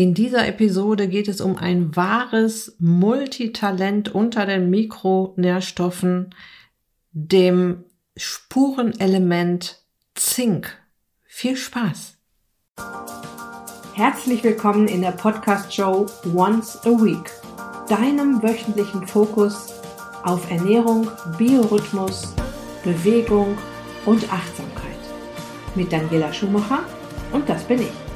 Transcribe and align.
In 0.00 0.14
dieser 0.14 0.48
Episode 0.48 1.08
geht 1.08 1.28
es 1.28 1.42
um 1.42 1.58
ein 1.58 1.94
wahres 1.94 2.74
Multitalent 2.78 4.08
unter 4.08 4.46
den 4.46 4.70
Mikronährstoffen, 4.70 6.34
dem 7.12 7.84
Spurenelement 8.16 9.84
Zink. 10.14 10.74
Viel 11.26 11.54
Spaß! 11.54 12.16
Herzlich 13.92 14.42
willkommen 14.42 14.88
in 14.88 15.02
der 15.02 15.10
Podcast-Show 15.10 16.06
Once 16.34 16.78
a 16.86 16.92
Week, 16.92 17.30
deinem 17.86 18.42
wöchentlichen 18.42 19.06
Fokus 19.06 19.70
auf 20.22 20.50
Ernährung, 20.50 21.08
Biorhythmus, 21.36 22.34
Bewegung 22.84 23.58
und 24.06 24.32
Achtsamkeit. 24.32 24.96
Mit 25.74 25.92
Daniela 25.92 26.32
Schumacher 26.32 26.84
und 27.32 27.46
das 27.46 27.64
bin 27.64 27.82
ich. 27.82 28.09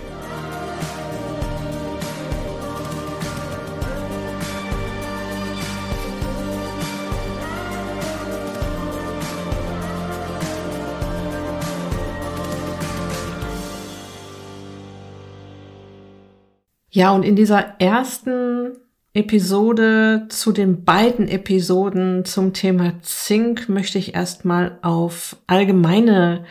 Ja, 16.94 17.10
und 17.10 17.24
in 17.24 17.34
dieser 17.34 17.80
ersten 17.80 18.70
Episode 19.14 20.26
zu 20.28 20.52
den 20.52 20.84
beiden 20.84 21.26
Episoden 21.26 22.24
zum 22.24 22.52
Thema 22.52 22.92
Zink 23.02 23.68
möchte 23.68 23.98
ich 23.98 24.14
erstmal 24.14 24.78
auf 24.80 25.36
allgemeine 25.48 26.44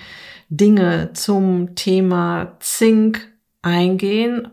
Dinge 0.50 1.12
zum 1.14 1.76
Thema 1.76 2.58
Zink 2.60 3.26
eingehen. 3.62 4.50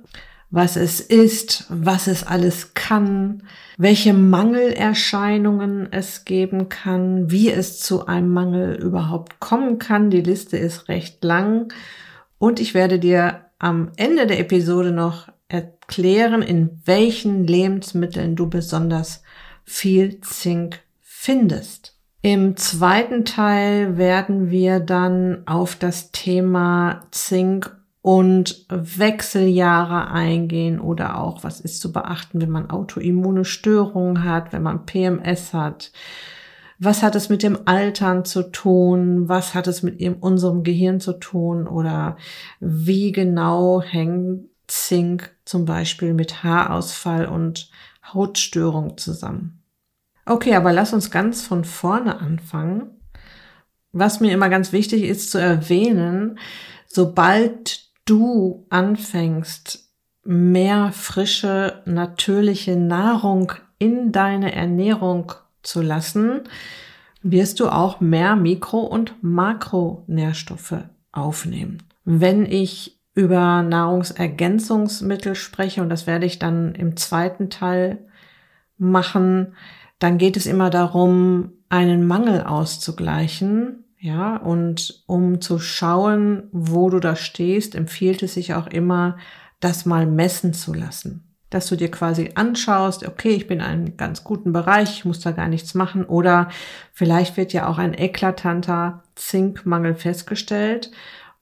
Was 0.51 0.77
es 0.77 1.01
ist, 1.01 1.66
was 1.71 2.07
es 2.07 2.25
alles 2.25 2.75
kann, 2.75 3.43
welche 3.77 4.15
Mangelerscheinungen 4.15 5.88
es 5.91 6.25
geben 6.25 6.69
kann, 6.69 7.32
wie 7.32 7.51
es 7.51 7.80
zu 7.80 8.07
einem 8.07 8.32
Mangel 8.32 8.77
überhaupt 8.77 9.41
kommen 9.41 9.80
kann. 9.80 10.10
Die 10.10 10.23
Liste 10.23 10.57
ist 10.57 10.87
recht 10.87 11.25
lang 11.25 11.73
und 12.38 12.60
ich 12.60 12.75
werde 12.75 13.01
dir 13.01 13.41
am 13.59 13.91
Ende 13.97 14.29
der 14.29 14.38
Episode 14.38 14.93
noch 14.93 15.27
erklären, 15.51 16.43
in 16.43 16.80
welchen 16.84 17.46
Lebensmitteln 17.46 18.37
du 18.37 18.48
besonders 18.48 19.23
viel 19.65 20.20
Zink 20.20 20.80
findest. 21.01 21.96
Im 22.23 22.57
zweiten 22.57 23.24
Teil 23.24 23.96
werden 23.96 24.51
wir 24.51 24.80
dann 24.80 25.42
auf 25.46 25.74
das 25.74 26.12
Thema 26.12 27.07
Zink 27.10 27.76
und 28.02 28.66
Wechseljahre 28.68 30.10
eingehen 30.10 30.80
oder 30.80 31.18
auch, 31.18 31.45
was 31.45 31.60
ist 31.60 31.80
zu 31.80 31.92
beachten, 31.92 32.40
wenn 32.40 32.51
man 32.51 32.70
autoimmune 32.70 33.45
Störungen 33.45 34.24
hat, 34.24 34.52
wenn 34.52 34.62
man 34.62 34.87
PMS 34.87 35.52
hat. 35.52 35.92
Was 36.79 37.02
hat 37.02 37.14
es 37.14 37.29
mit 37.29 37.42
dem 37.42 37.59
Altern 37.66 38.24
zu 38.24 38.51
tun? 38.51 39.29
Was 39.29 39.54
hat 39.54 39.66
es 39.66 39.82
mit 39.82 40.01
unserem 40.23 40.62
Gehirn 40.62 40.98
zu 40.98 41.14
tun? 41.14 41.66
Oder 41.66 42.16
wie 42.59 43.12
genau 43.12 43.82
hängt 43.82 44.48
Zink 44.66 45.35
zum 45.51 45.65
Beispiel 45.65 46.15
mit 46.15 46.45
Haarausfall 46.45 47.26
und 47.26 47.70
Hautstörung 48.15 48.96
zusammen. 48.98 49.65
Okay, 50.24 50.54
aber 50.54 50.73
lass 50.73 50.92
uns 50.92 51.10
ganz 51.10 51.42
von 51.45 51.65
vorne 51.65 52.20
anfangen. 52.20 53.01
Was 53.90 54.20
mir 54.20 54.32
immer 54.32 54.48
ganz 54.48 54.73
wichtig 54.73 55.02
ist 55.02 55.32
zu 55.32 55.38
erwähnen, 55.38 56.38
sobald 56.87 57.90
du 58.04 58.65
anfängst, 58.70 59.90
mehr 60.23 60.92
frische, 60.92 61.82
natürliche 61.85 62.76
Nahrung 62.76 63.52
in 63.80 64.12
deine 64.12 64.54
Ernährung 64.54 65.32
zu 65.62 65.82
lassen, 65.82 66.42
wirst 67.22 67.59
du 67.59 67.69
auch 67.69 67.98
mehr 67.98 68.37
Mikro- 68.37 68.86
und 68.86 69.14
Makronährstoffe 69.20 70.84
aufnehmen. 71.10 71.82
Wenn 72.04 72.46
ich 72.46 73.00
über 73.15 73.62
Nahrungsergänzungsmittel 73.62 75.34
spreche, 75.34 75.82
und 75.82 75.88
das 75.88 76.06
werde 76.06 76.26
ich 76.26 76.38
dann 76.38 76.75
im 76.75 76.97
zweiten 76.97 77.50
Teil 77.50 77.98
machen, 78.78 79.54
dann 79.98 80.19
geht 80.19 80.37
es 80.37 80.47
immer 80.47 80.71
darum, 80.71 81.53
einen 81.69 82.06
Mangel 82.06 82.43
auszugleichen. 82.43 83.84
Ja, 84.03 84.37
und 84.37 85.03
um 85.06 85.43
zu 85.43 85.59
schauen, 85.59 86.44
wo 86.53 86.88
du 86.88 87.00
da 87.00 87.16
stehst, 87.16 87.75
empfiehlt 87.75 88.22
es 88.22 88.32
sich 88.32 88.54
auch 88.54 88.66
immer, 88.66 89.19
das 89.60 89.84
mal 89.84 90.06
messen 90.06 90.54
zu 90.54 90.72
lassen. 90.72 91.25
Dass 91.50 91.66
du 91.66 91.76
dir 91.76 91.91
quasi 91.91 92.31
anschaust, 92.34 93.06
okay, 93.06 93.31
ich 93.31 93.47
bin 93.47 93.59
in 93.59 93.65
einem 93.66 93.97
ganz 93.99 94.25
guten 94.25 94.54
Bereich, 94.54 94.91
ich 94.91 95.04
muss 95.04 95.20
da 95.20 95.32
gar 95.32 95.49
nichts 95.49 95.75
machen. 95.75 96.06
Oder 96.06 96.49
vielleicht 96.94 97.37
wird 97.37 97.53
ja 97.53 97.66
auch 97.69 97.76
ein 97.76 97.93
eklatanter 97.93 99.03
Zinkmangel 99.16 99.94
festgestellt, 99.94 100.91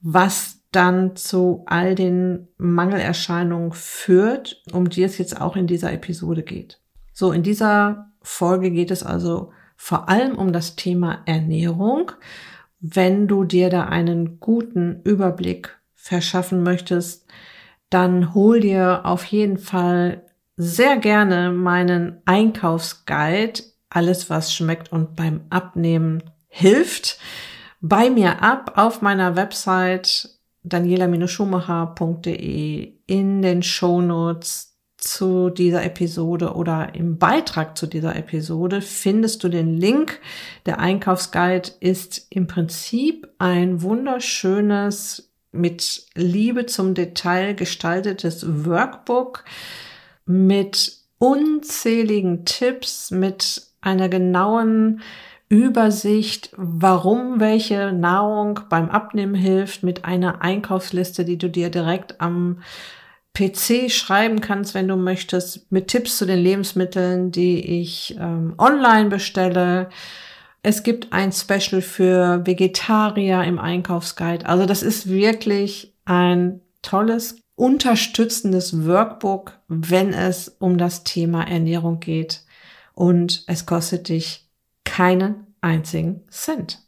was 0.01 0.58
dann 0.71 1.15
zu 1.15 1.63
all 1.65 1.95
den 1.95 2.47
Mangelerscheinungen 2.57 3.71
führt, 3.71 4.61
um 4.71 4.89
die 4.89 5.03
es 5.03 5.17
jetzt 5.17 5.39
auch 5.39 5.55
in 5.55 5.67
dieser 5.67 5.91
Episode 5.91 6.43
geht. 6.43 6.79
So, 7.13 7.31
in 7.31 7.43
dieser 7.43 8.11
Folge 8.21 8.71
geht 8.71 8.91
es 8.91 9.03
also 9.03 9.51
vor 9.75 10.09
allem 10.09 10.37
um 10.37 10.53
das 10.53 10.75
Thema 10.75 11.23
Ernährung. 11.25 12.11
Wenn 12.79 13.27
du 13.27 13.43
dir 13.43 13.69
da 13.69 13.85
einen 13.85 14.39
guten 14.39 15.01
Überblick 15.03 15.79
verschaffen 15.95 16.63
möchtest, 16.63 17.27
dann 17.89 18.33
hol 18.33 18.59
dir 18.59 19.05
auf 19.05 19.25
jeden 19.25 19.57
Fall 19.57 20.23
sehr 20.55 20.97
gerne 20.97 21.51
meinen 21.51 22.21
Einkaufsguide, 22.25 23.63
alles 23.89 24.29
was 24.29 24.53
schmeckt 24.53 24.91
und 24.91 25.15
beim 25.15 25.41
Abnehmen 25.49 26.23
hilft, 26.47 27.19
bei 27.81 28.09
mir 28.09 28.43
ab 28.43 28.73
auf 28.75 29.01
meiner 29.01 29.35
Website 29.35 30.38
daniela-schumacher.de 30.63 32.93
in 33.05 33.41
den 33.41 33.63
Shownotes 33.63 34.77
zu 34.97 35.49
dieser 35.49 35.83
Episode 35.83 36.53
oder 36.55 36.93
im 36.93 37.17
Beitrag 37.17 37.77
zu 37.77 37.87
dieser 37.87 38.15
Episode 38.15 38.81
findest 38.81 39.43
du 39.43 39.49
den 39.49 39.75
Link. 39.77 40.19
Der 40.65 40.79
Einkaufsguide 40.79 41.71
ist 41.79 42.27
im 42.29 42.47
Prinzip 42.47 43.27
ein 43.37 43.81
wunderschönes, 43.81 45.25
mit 45.51 46.05
Liebe 46.13 46.67
zum 46.67 46.93
Detail 46.93 47.55
gestaltetes 47.55 48.65
Workbook 48.65 49.45
mit 50.25 50.99
unzähligen 51.17 52.45
Tipps, 52.45 53.09
mit 53.09 53.63
einer 53.81 54.09
genauen 54.09 55.01
Übersicht, 55.49 56.51
warum 56.55 57.39
welche 57.39 57.91
Nahrung 57.91 58.59
beim 58.69 58.89
Abnehmen 58.89 59.33
hilft, 59.33 59.81
mit 59.81 60.05
einer 60.05 60.43
Einkaufsliste, 60.43 61.25
die 61.25 61.39
du 61.39 61.49
dir 61.49 61.69
direkt 61.71 62.21
am 62.21 62.61
PC 63.33 63.89
schreiben 63.91 64.41
kannst, 64.41 64.75
wenn 64.75 64.87
du 64.87 64.95
möchtest, 64.95 65.71
mit 65.71 65.87
Tipps 65.87 66.17
zu 66.17 66.25
den 66.25 66.39
Lebensmitteln, 66.39 67.31
die 67.31 67.81
ich 67.81 68.15
ähm, 68.19 68.53
online 68.59 69.09
bestelle. 69.09 69.89
Es 70.61 70.83
gibt 70.83 71.13
ein 71.13 71.31
Special 71.31 71.81
für 71.81 72.45
Vegetarier 72.45 73.43
im 73.43 73.57
Einkaufsguide. 73.59 74.45
Also 74.45 74.65
das 74.65 74.83
ist 74.83 75.09
wirklich 75.09 75.95
ein 76.05 76.61
tolles, 76.81 77.37
unterstützendes 77.55 78.85
Workbook, 78.85 79.57
wenn 79.67 80.13
es 80.13 80.49
um 80.59 80.77
das 80.77 81.03
Thema 81.03 81.43
Ernährung 81.43 81.99
geht. 81.99 82.43
Und 82.93 83.43
es 83.47 83.65
kostet 83.65 84.09
dich 84.09 84.48
keinen 84.99 85.47
einzigen 85.61 86.23
Cent. 86.29 86.79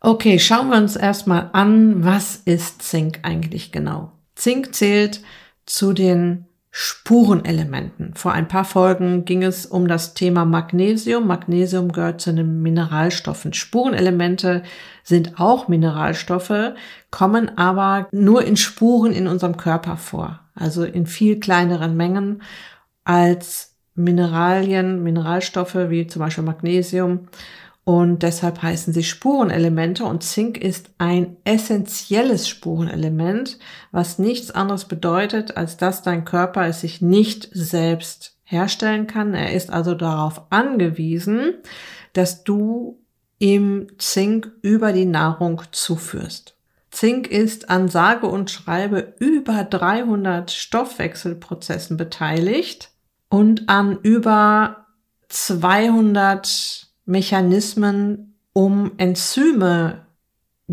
Okay, 0.00 0.38
schauen 0.38 0.70
wir 0.70 0.78
uns 0.78 0.96
erstmal 0.96 1.50
an, 1.52 2.02
was 2.02 2.36
ist 2.36 2.80
Zink 2.80 3.18
eigentlich 3.22 3.70
genau? 3.70 4.12
Zink 4.34 4.74
zählt 4.74 5.20
zu 5.66 5.92
den 5.92 6.46
Spurenelementen. 6.70 8.14
Vor 8.14 8.32
ein 8.32 8.48
paar 8.48 8.64
Folgen 8.64 9.26
ging 9.26 9.42
es 9.42 9.66
um 9.66 9.88
das 9.88 10.14
Thema 10.14 10.46
Magnesium. 10.46 11.26
Magnesium 11.26 11.92
gehört 11.92 12.22
zu 12.22 12.32
den 12.32 12.62
Mineralstoffen. 12.62 13.52
Spurenelemente 13.52 14.62
sind 15.04 15.38
auch 15.38 15.68
Mineralstoffe, 15.68 16.72
kommen 17.10 17.58
aber 17.58 18.08
nur 18.10 18.42
in 18.42 18.56
Spuren 18.56 19.12
in 19.12 19.26
unserem 19.26 19.58
Körper 19.58 19.98
vor. 19.98 20.40
Also 20.54 20.84
in 20.84 21.04
viel 21.04 21.38
kleineren 21.38 21.94
Mengen 21.94 22.40
als 23.04 23.69
Mineralien, 24.02 25.02
Mineralstoffe 25.02 25.74
wie 25.74 26.06
zum 26.06 26.20
Beispiel 26.20 26.44
Magnesium 26.44 27.28
und 27.84 28.22
deshalb 28.22 28.62
heißen 28.62 28.92
sie 28.92 29.02
Spurenelemente 29.02 30.04
und 30.04 30.22
Zink 30.22 30.58
ist 30.58 30.90
ein 30.98 31.36
essentielles 31.44 32.48
Spurenelement, 32.48 33.58
was 33.90 34.18
nichts 34.18 34.50
anderes 34.50 34.84
bedeutet, 34.84 35.56
als 35.56 35.76
dass 35.76 36.02
dein 36.02 36.24
Körper 36.24 36.66
es 36.66 36.82
sich 36.82 37.00
nicht 37.00 37.48
selbst 37.52 38.36
herstellen 38.44 39.06
kann. 39.06 39.34
Er 39.34 39.54
ist 39.54 39.72
also 39.72 39.94
darauf 39.94 40.42
angewiesen, 40.50 41.54
dass 42.12 42.44
du 42.44 43.00
ihm 43.38 43.88
Zink 43.98 44.52
über 44.62 44.92
die 44.92 45.06
Nahrung 45.06 45.62
zuführst. 45.72 46.54
Zink 46.90 47.28
ist 47.28 47.70
an 47.70 47.88
sage 47.88 48.26
und 48.26 48.50
schreibe 48.50 49.14
über 49.18 49.64
300 49.64 50.50
Stoffwechselprozessen 50.50 51.96
beteiligt 51.96 52.90
und 53.30 53.68
an 53.70 53.98
über 54.02 54.86
200 55.28 56.88
Mechanismen, 57.06 58.36
um 58.52 58.92
Enzyme 58.98 60.02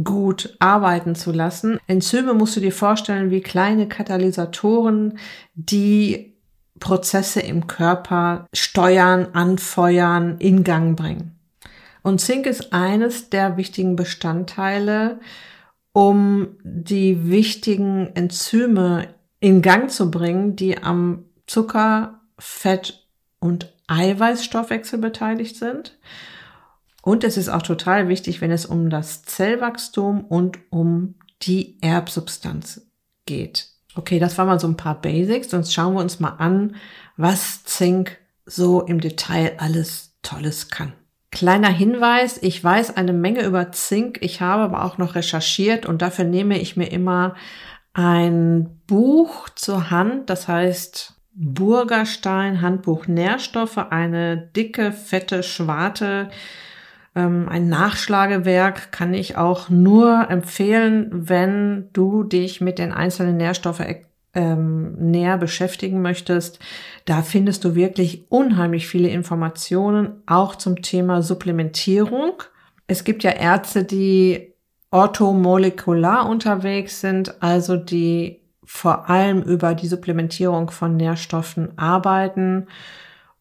gut 0.04 0.56
arbeiten 0.60 1.16
zu 1.16 1.32
lassen. 1.32 1.80
Enzyme 1.88 2.34
musst 2.34 2.56
du 2.56 2.60
dir 2.60 2.74
vorstellen 2.74 3.32
wie 3.32 3.42
kleine 3.42 3.88
Katalysatoren, 3.88 5.18
die 5.54 6.36
Prozesse 6.80 7.40
im 7.40 7.66
Körper 7.68 8.48
steuern, 8.54 9.30
anfeuern, 9.34 10.38
in 10.40 10.64
Gang 10.64 10.96
bringen. 10.96 11.40
Und 12.04 12.22
Zink 12.22 12.46
ist 12.46 12.74
eines 12.74 13.30
der 13.30 13.58
wichtigen 13.58 13.96
Bestandteile, 13.96 15.20
um 15.94 16.50
die 16.64 17.30
wichtigen 17.30 18.12
Enzyme 18.14 19.08
in 19.40 19.62
Gang 19.62 19.90
zu 19.90 20.12
bringen, 20.12 20.56
die 20.56 20.78
am 20.82 21.26
Zucker, 21.48 22.17
Fett 22.40 23.08
und 23.40 23.74
Eiweißstoffwechsel 23.88 25.00
beteiligt 25.00 25.56
sind. 25.56 25.98
Und 27.02 27.24
es 27.24 27.38
ist 27.38 27.50
auch 27.50 27.62
total 27.62 28.10
wichtig, 28.10 28.42
wenn 28.42 28.52
es 28.52 28.66
um 28.66 28.90
das 28.90 29.24
Zellwachstum 29.24 30.26
und 30.26 30.60
um 30.70 31.16
die 31.42 31.78
Erbsubstanz 31.82 32.88
geht. 33.26 33.70
Okay, 33.96 34.20
das 34.20 34.38
waren 34.38 34.48
mal 34.48 34.60
so 34.60 34.68
ein 34.68 34.78
paar 34.78 35.02
Basics. 35.02 35.50
Sonst 35.50 35.74
schauen 35.74 35.94
wir 35.94 36.02
uns 36.02 36.20
mal 36.20 36.36
an, 36.38 36.76
was 37.16 37.64
Zink 37.64 38.18
so 38.46 38.82
im 38.82 39.00
Detail 39.00 39.56
alles 39.58 40.16
Tolles 40.22 40.70
kann. 40.70 40.94
Kleiner 41.32 41.70
Hinweis, 41.70 42.40
ich 42.42 42.64
weiß 42.64 42.96
eine 42.96 43.14
Menge 43.14 43.46
über 43.46 43.72
Zink, 43.72 44.20
ich 44.22 44.42
habe 44.42 44.64
aber 44.64 44.86
auch 44.86 44.98
noch 44.98 45.16
recherchiert 45.16 45.86
und 45.86 46.02
dafür 46.02 46.26
nehme 46.26 46.58
ich 46.60 46.78
mir 46.78 46.90
immer 46.92 47.36
ein 47.94 48.82
Buch 48.88 49.50
zur 49.50 49.92
Hand, 49.92 50.30
das 50.30 50.48
heißt 50.48 51.17
Burgerstein 51.40 52.62
Handbuch 52.62 53.08
Nährstoffe, 53.08 53.78
eine 53.78 54.38
dicke, 54.38 54.92
fette 54.92 55.44
Schwarte, 55.44 56.30
ähm, 57.16 57.48
ein 57.50 57.68
Nachschlagewerk 57.68 58.92
kann 58.92 59.14
ich 59.14 59.38
auch 59.38 59.70
nur 59.70 60.30
empfehlen, 60.30 61.10
wenn 61.12 61.90
du 61.94 62.24
dich 62.24 62.60
mit 62.60 62.80
den 62.80 62.92
einzelnen 62.92 63.38
Nährstoffen 63.38 63.86
ähm, 64.34 64.94
näher 64.94 65.38
beschäftigen 65.38 66.02
möchtest. 66.02 66.60
Da 67.06 67.22
findest 67.24 67.64
du 67.66 67.76
wirklich 67.76 68.32
unheimlich 68.32 68.88
viele 68.88 69.10
Informationen, 69.10 70.22
auch 70.26 70.56
zum 70.56 70.82
Thema 70.82 71.22
Supplementierung. 71.24 72.34
Es 72.86 73.04
gibt 73.04 73.24
ja 73.24 73.32
Ärzte, 73.32 73.84
die 73.84 74.54
orthomolekular 74.92 76.30
unterwegs 76.30 77.02
sind, 77.02 77.42
also 77.42 77.78
die 77.78 78.42
vor 78.68 79.10
allem 79.10 79.42
über 79.42 79.74
die 79.74 79.88
Supplementierung 79.88 80.70
von 80.70 80.98
Nährstoffen 80.98 81.78
arbeiten. 81.78 82.68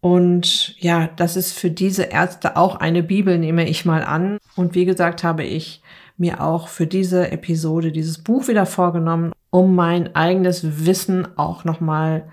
Und 0.01 0.81
ja, 0.81 1.09
das 1.17 1.37
ist 1.37 1.53
für 1.53 1.71
diese 1.71 2.05
Ärzte 2.05 2.57
auch 2.57 2.77
eine 2.77 3.03
Bibel, 3.03 3.37
nehme 3.37 3.69
ich 3.69 3.85
mal 3.85 4.05
an. 4.05 4.39
Und 4.55 4.75
wie 4.77 4.85
gesagt, 4.85 5.25
habe 5.25 5.43
ich 5.43 5.83
mir 6.17 6.41
auch 6.41 6.69
für 6.69 6.87
diese 6.87 7.33
Episode 7.33 7.91
dieses 7.91 8.23
Buch 8.23 8.47
wieder 8.47 8.67
vorgenommen, 8.67 9.33
um 9.51 9.75
mein 9.75 10.15
eigenes 10.15 10.87
Wissen 10.87 11.27
auch 11.37 11.65
nochmal 11.65 12.29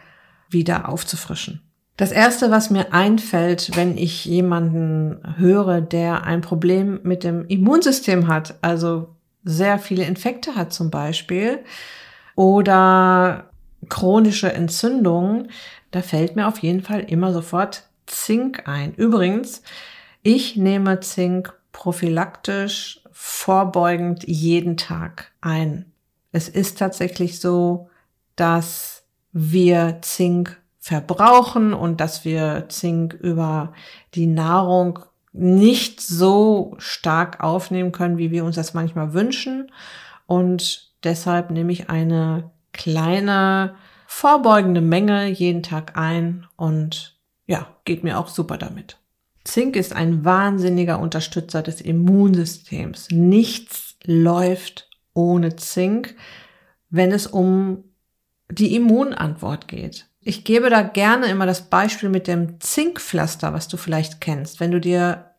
wieder 0.49 0.87
aufzufrischen. 0.87 1.61
Das 1.97 2.11
erste, 2.11 2.51
was 2.51 2.69
mir 2.69 2.93
einfällt, 2.93 3.75
wenn 3.75 3.97
ich 3.97 4.25
jemanden 4.25 5.19
höre, 5.37 5.81
der 5.81 6.25
ein 6.25 6.41
Problem 6.41 6.99
mit 7.03 7.23
dem 7.23 7.45
Immunsystem 7.47 8.27
hat, 8.27 8.55
also 8.61 9.15
sehr 9.43 9.79
viele 9.79 10.05
Infekte 10.05 10.55
hat 10.55 10.73
zum 10.73 10.91
Beispiel, 10.91 11.59
oder 12.35 13.49
chronische 13.89 14.51
Entzündungen, 14.51 15.49
da 15.91 16.01
fällt 16.01 16.35
mir 16.35 16.47
auf 16.47 16.59
jeden 16.59 16.81
Fall 16.81 17.01
immer 17.01 17.33
sofort 17.33 17.87
Zink 18.05 18.67
ein. 18.67 18.93
Übrigens, 18.95 19.61
ich 20.21 20.55
nehme 20.55 20.99
Zink 20.99 21.53
prophylaktisch 21.71 23.01
vorbeugend 23.11 24.23
jeden 24.27 24.77
Tag 24.77 25.31
ein. 25.41 25.91
Es 26.31 26.49
ist 26.49 26.79
tatsächlich 26.79 27.39
so, 27.39 27.89
dass 28.35 29.03
wir 29.31 29.99
Zink 30.01 30.59
verbrauchen 30.79 31.73
und 31.73 32.01
dass 32.01 32.25
wir 32.25 32.65
Zink 32.69 33.13
über 33.13 33.73
die 34.15 34.27
Nahrung 34.27 34.99
nicht 35.31 36.01
so 36.01 36.75
stark 36.77 37.41
aufnehmen 37.43 37.91
können, 37.91 38.17
wie 38.17 38.31
wir 38.31 38.45
uns 38.45 38.55
das 38.55 38.73
manchmal 38.73 39.13
wünschen. 39.13 39.71
Und 40.25 40.92
deshalb 41.03 41.51
nehme 41.51 41.71
ich 41.71 41.89
eine 41.89 42.51
kleine 42.71 43.75
vorbeugende 44.07 44.81
Menge 44.81 45.27
jeden 45.27 45.63
Tag 45.63 45.97
ein 45.97 46.47
und 46.55 47.17
ja, 47.45 47.67
geht 47.85 48.03
mir 48.03 48.19
auch 48.19 48.27
super 48.27 48.57
damit. 48.57 48.97
Zink 49.43 49.75
ist 49.75 49.93
ein 49.93 50.23
wahnsinniger 50.23 50.99
Unterstützer 50.99 51.61
des 51.61 51.81
Immunsystems. 51.81 53.09
Nichts 53.11 53.97
läuft 54.05 54.89
ohne 55.13 55.55
Zink, 55.55 56.15
wenn 56.89 57.11
es 57.11 57.27
um 57.27 57.83
die 58.49 58.75
Immunantwort 58.75 59.67
geht. 59.67 60.07
Ich 60.21 60.45
gebe 60.45 60.69
da 60.69 60.81
gerne 60.83 61.27
immer 61.27 61.45
das 61.45 61.69
Beispiel 61.69 62.09
mit 62.09 62.27
dem 62.27 62.61
Zinkpflaster, 62.61 63.51
was 63.53 63.67
du 63.67 63.75
vielleicht 63.75 64.21
kennst. 64.21 64.59
Wenn 64.59 64.71
du 64.71 64.79
dir 64.79 65.32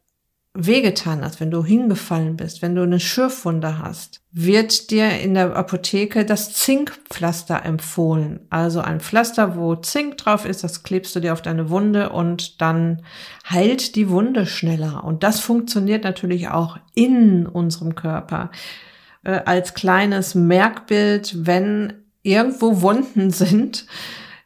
wehgetan 0.56 1.25
hast, 1.25 1.41
wenn 1.41 1.51
du 1.51 1.65
hingefallen 1.65 2.37
bist, 2.37 2.62
wenn 2.62 2.77
du 2.77 2.83
eine 2.83 3.01
Schürfwunde 3.01 3.81
hast, 3.81 4.21
wird 4.31 4.93
dir 4.93 5.19
in 5.19 5.35
der 5.35 5.56
Apotheke 5.56 6.25
das 6.25 6.53
Zinkpflaster 6.53 7.65
empfohlen. 7.65 8.47
Also 8.51 8.81
ein 8.81 9.01
Pflaster, 9.01 9.56
wo 9.56 9.75
Zink 9.75 10.17
drauf 10.19 10.47
ist, 10.47 10.62
das 10.62 10.85
klebst 10.85 11.15
du 11.17 11.21
dir 11.21 11.33
auf 11.33 11.43
deine 11.43 11.71
Wunde 11.71 12.11
und 12.11 12.61
dann 12.61 13.03
heilt 13.51 13.97
die 13.97 14.09
Wunde 14.09 14.47
schneller. 14.47 15.03
Und 15.03 15.25
das 15.25 15.41
funktioniert 15.41 16.05
natürlich 16.05 16.49
auch 16.49 16.79
in 16.95 17.47
unserem 17.47 17.97
Körper. 17.97 18.53
Äh, 19.25 19.41
als 19.45 19.75
kleines 19.75 20.37
Merkbild, 20.37 21.47
wenn 21.47 21.95
irgendwo 22.23 22.81
Wunden 22.81 23.31
sind, 23.31 23.87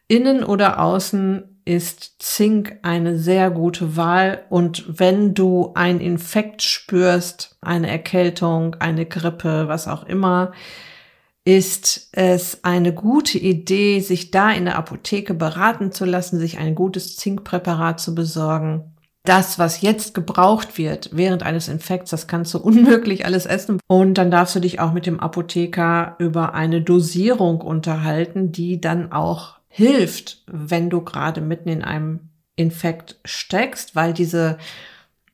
innen 0.07 0.43
oder 0.43 0.81
außen, 0.81 1.58
ist 1.69 2.15
Zink 2.19 2.79
eine 2.81 3.19
sehr 3.19 3.51
gute 3.51 3.95
Wahl. 3.95 4.45
Und 4.49 4.85
wenn 4.89 5.35
du 5.35 5.73
einen 5.75 6.01
Infekt 6.01 6.63
spürst, 6.63 7.59
eine 7.61 7.91
Erkältung, 7.91 8.77
eine 8.77 9.05
Grippe, 9.05 9.69
was 9.69 9.87
auch 9.87 10.05
immer, 10.05 10.53
ist 11.45 12.09
es 12.13 12.65
eine 12.65 12.95
gute 12.95 13.37
Idee, 13.37 14.01
sich 14.01 14.31
da 14.31 14.51
in 14.51 14.65
der 14.65 14.77
Apotheke 14.77 15.35
beraten 15.35 15.93
zu 15.93 16.07
lassen, 16.07 16.39
sich 16.39 16.57
ein 16.57 16.75
gutes 16.75 17.17
Zinkpräparat 17.17 18.01
zu 18.01 18.15
besorgen. 18.15 18.95
Das, 19.25 19.59
was 19.59 19.83
jetzt 19.83 20.15
gebraucht 20.15 20.79
wird 20.79 21.11
während 21.13 21.43
eines 21.43 21.69
Infekts, 21.69 22.11
das 22.11 22.27
kannst 22.27 22.55
du 22.55 22.59
unmöglich 22.63 23.27
alles 23.27 23.45
essen. 23.45 23.79
Und 23.87 24.15
dann 24.15 24.31
darfst 24.31 24.57
du 24.57 24.61
dich 24.61 24.81
auch 24.81 24.95
mit 24.95 25.05
dem 25.05 25.21
Apotheker 25.21 26.17
über 26.19 26.55
eine 26.55 26.81
Dosierung 26.81 27.61
unterhalten, 27.61 28.53
die 28.53 28.81
dann 28.81 29.13
auch 29.13 29.58
hilft, 29.79 30.43
wenn 30.49 30.91
du 30.91 31.03
gerade 31.03 31.41
mitten 31.41 31.69
in 31.69 31.85
einem 31.85 32.31
Infekt 32.57 33.21
steckst, 33.25 33.95
weil 33.95 34.13
diese 34.13 34.59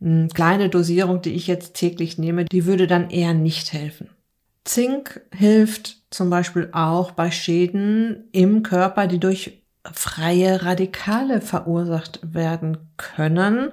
hm, 0.01 0.29
kleine 0.29 0.69
Dosierung, 0.69 1.23
die 1.23 1.33
ich 1.33 1.47
jetzt 1.47 1.73
täglich 1.73 2.19
nehme, 2.19 2.45
die 2.45 2.67
würde 2.67 2.87
dann 2.87 3.09
eher 3.09 3.33
nicht 3.33 3.73
helfen. 3.73 4.11
Zink 4.65 5.23
hilft 5.35 5.97
zum 6.11 6.29
Beispiel 6.29 6.69
auch 6.73 7.13
bei 7.13 7.31
Schäden 7.31 8.29
im 8.33 8.63
Körper, 8.63 9.07
die 9.07 9.19
durch 9.19 9.63
freie 9.91 10.63
Radikale 10.63 11.41
verursacht 11.41 12.21
werden 12.23 12.77
können 12.99 13.71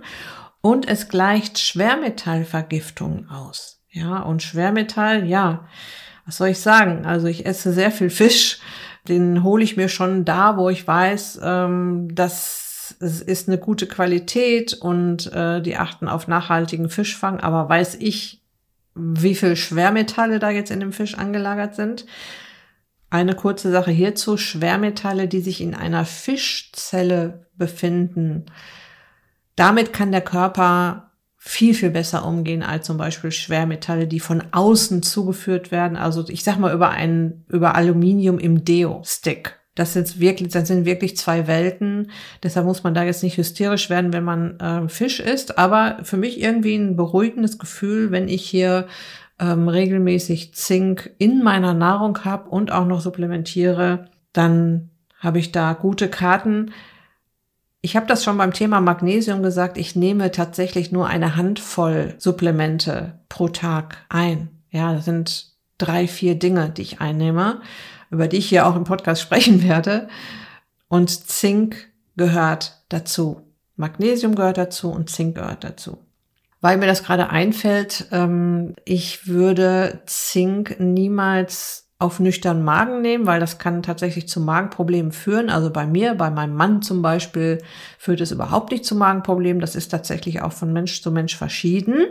und 0.62 0.88
es 0.88 1.10
gleicht 1.10 1.60
Schwermetallvergiftungen 1.60 3.30
aus. 3.30 3.84
Ja, 3.90 4.22
und 4.22 4.42
Schwermetall, 4.42 5.26
ja, 5.26 5.68
was 6.26 6.38
soll 6.38 6.50
ich 6.50 6.60
sagen? 6.60 7.06
Also 7.06 7.28
ich 7.28 7.46
esse 7.46 7.74
sehr 7.74 7.92
viel 7.92 8.10
Fisch, 8.10 8.60
den 9.08 9.44
hole 9.44 9.64
ich 9.64 9.78
mir 9.78 9.90
schon 9.90 10.26
da, 10.26 10.58
wo 10.58 10.70
ich 10.70 10.88
weiß, 10.88 11.40
ähm, 11.44 12.14
dass 12.14 12.96
es 13.00 13.22
ist 13.22 13.48
eine 13.48 13.58
gute 13.58 13.88
Qualität 13.88 14.74
und 14.74 15.32
äh, 15.34 15.62
die 15.62 15.78
achten 15.78 16.08
auf 16.08 16.28
nachhaltigen 16.28 16.90
Fischfang, 16.90 17.40
aber 17.40 17.70
weiß 17.70 17.96
ich, 17.96 18.42
wie 18.94 19.36
viel 19.36 19.56
Schwermetalle 19.56 20.40
da 20.40 20.50
jetzt 20.50 20.72
in 20.72 20.82
dem 20.82 20.92
Fisch 20.92 21.18
angelagert 21.18 21.76
sind? 21.76 22.06
Eine 23.10 23.36
kurze 23.36 23.72
Sache 23.72 23.92
hierzu. 23.92 24.38
Schwermetalle, 24.38 25.28
die 25.28 25.42
sich 25.42 25.62
in 25.62 25.76
einer 25.76 26.06
Fischzelle 26.06 27.46
befinden. 27.56 28.46
Damit 29.56 29.94
kann 29.94 30.12
der 30.12 30.22
Körper 30.22 31.11
viel, 31.44 31.74
viel 31.74 31.90
besser 31.90 32.24
umgehen 32.24 32.62
als 32.62 32.86
zum 32.86 32.98
Beispiel 32.98 33.32
Schwermetalle, 33.32 34.06
die 34.06 34.20
von 34.20 34.44
außen 34.52 35.02
zugeführt 35.02 35.72
werden. 35.72 35.98
Also 35.98 36.24
ich 36.30 36.44
sag 36.44 36.60
mal 36.60 36.72
über 36.72 36.92
ein, 36.92 37.46
über 37.48 37.74
Aluminium 37.74 38.38
im 38.38 38.64
Deo-Stick. 38.64 39.58
Das 39.74 39.94
sind 39.94 40.20
wirklich, 40.20 40.50
das 40.50 40.68
sind 40.68 40.86
wirklich 40.86 41.18
zwei 41.18 41.48
Welten. 41.48 42.12
Deshalb 42.44 42.68
muss 42.68 42.84
man 42.84 42.94
da 42.94 43.04
jetzt 43.04 43.24
nicht 43.24 43.38
hysterisch 43.38 43.90
werden, 43.90 44.14
wenn 44.14 44.24
man 44.24 44.60
äh, 44.60 44.88
Fisch 44.88 45.20
isst. 45.20 45.58
Aber 45.58 45.98
für 46.04 46.18
mich 46.18 46.40
irgendwie 46.40 46.76
ein 46.76 46.96
beruhigendes 46.96 47.58
Gefühl, 47.58 48.12
wenn 48.12 48.28
ich 48.28 48.48
hier 48.48 48.86
ähm, 49.40 49.68
regelmäßig 49.68 50.54
Zink 50.54 51.10
in 51.18 51.42
meiner 51.42 51.74
Nahrung 51.74 52.24
habe 52.24 52.52
und 52.52 52.72
auch 52.72 52.86
noch 52.86 53.02
supplementiere, 53.02 54.10
dann 54.32 54.92
habe 55.18 55.40
ich 55.40 55.52
da 55.52 55.74
gute 55.74 56.08
Karten. 56.08 56.72
Ich 57.84 57.96
habe 57.96 58.06
das 58.06 58.24
schon 58.24 58.38
beim 58.38 58.54
Thema 58.54 58.80
Magnesium 58.80 59.42
gesagt, 59.42 59.78
ich 59.78 59.96
nehme 59.96 60.30
tatsächlich 60.32 60.92
nur 60.92 61.08
eine 61.08 61.36
Handvoll 61.36 62.14
Supplemente 62.20 63.20
pro 63.28 63.48
Tag 63.50 63.98
ein. 64.08 64.50
Ja, 64.70 64.94
das 64.94 65.06
sind 65.06 65.48
drei, 65.80 66.08
vier 66.08 66.36
Dinge, 66.36 66.70
die 66.70 66.84
ich 66.84 67.02
einnehme, 67.02 67.62
über 68.12 68.28
die 68.28 68.38
ich 68.38 68.48
hier 68.48 68.68
auch 68.68 68.76
im 68.76 68.84
Podcast 68.84 69.22
sprechen 69.24 69.64
werde. 69.64 70.10
Und 70.90 71.10
Zink 71.28 71.92
gehört 72.16 72.84
dazu. 72.90 73.42
Magnesium 73.78 74.36
gehört 74.36 74.60
dazu 74.60 74.92
und 74.92 75.10
Zink 75.10 75.36
gehört 75.36 75.64
dazu. 75.64 75.98
Weil 76.60 76.78
mir 76.78 76.86
das 76.86 77.04
gerade 77.04 77.32
einfällt, 77.32 78.06
ähm, 78.12 78.76
ich 78.86 79.28
würde 79.28 80.04
Zink 80.06 80.76
niemals 80.80 81.90
auf 82.02 82.20
nüchternen 82.20 82.64
Magen 82.64 83.02
nehmen, 83.02 83.28
weil 83.28 83.40
das 83.40 83.58
kann 83.58 83.84
tatsächlich 83.84 84.28
zu 84.28 84.42
Magenproblemen 84.42 85.12
führen. 85.12 85.50
Also 85.50 85.70
bei 85.70 85.86
mir, 85.86 86.16
bei 86.16 86.32
meinem 86.32 86.56
Mann 86.56 86.82
zum 86.82 87.02
Beispiel, 87.02 87.60
führt 87.98 88.22
es 88.22 88.32
überhaupt 88.32 88.72
nicht 88.72 88.86
zu 88.86 88.96
Magenproblemen. 88.96 89.62
Das 89.62 89.76
ist 89.76 89.90
tatsächlich 89.90 90.42
auch 90.42 90.52
von 90.52 90.74
Mensch 90.74 91.02
zu 91.02 91.12
Mensch 91.12 91.38
verschieden. 91.38 92.08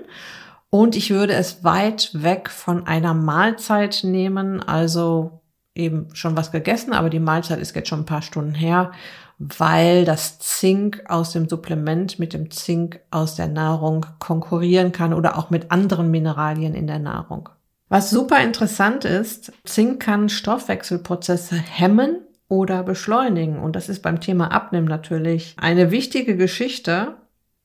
Und 0.71 0.95
ich 0.95 1.11
würde 1.11 1.33
es 1.33 1.65
weit 1.65 2.11
weg 2.13 2.49
von 2.49 2.87
einer 2.87 3.13
Mahlzeit 3.13 4.01
nehmen, 4.05 4.63
also 4.63 5.41
eben 5.75 6.15
schon 6.15 6.37
was 6.37 6.53
gegessen, 6.53 6.93
aber 6.93 7.11
die 7.11 7.19
Mahlzeit 7.19 7.59
ist 7.59 7.75
jetzt 7.75 7.89
schon 7.89 8.01
ein 8.01 8.07
paar 8.07 8.23
Stunden 8.23 8.55
her, 8.55 8.93
weil 9.39 10.05
das 10.05 10.39
Zink 10.39 11.03
aus 11.09 11.33
dem 11.33 11.49
Supplement 11.49 12.21
mit 12.21 12.33
dem 12.33 12.51
Zink 12.51 13.01
aus 13.11 13.35
der 13.35 13.49
Nahrung 13.49 14.07
konkurrieren 14.21 14.93
kann 14.93 15.13
oder 15.13 15.37
auch 15.37 15.51
mit 15.51 15.73
anderen 15.73 16.11
Mineralien 16.11 16.75
in 16.75 16.87
der 16.87 17.01
Nahrung. 17.01 17.49
Was 17.91 18.09
super 18.09 18.41
interessant 18.41 19.05
ist, 19.05 19.53
Zink 19.65 20.01
kann 20.01 20.29
Stoffwechselprozesse 20.29 21.57
hemmen 21.57 22.21
oder 22.49 22.85
beschleunigen. 22.85 23.59
Und 23.59 23.75
das 23.75 23.89
ist 23.89 24.01
beim 24.01 24.21
Thema 24.21 24.53
Abnehmen 24.53 24.87
natürlich 24.87 25.57
eine 25.59 25.91
wichtige 25.91 26.37
Geschichte. 26.37 27.17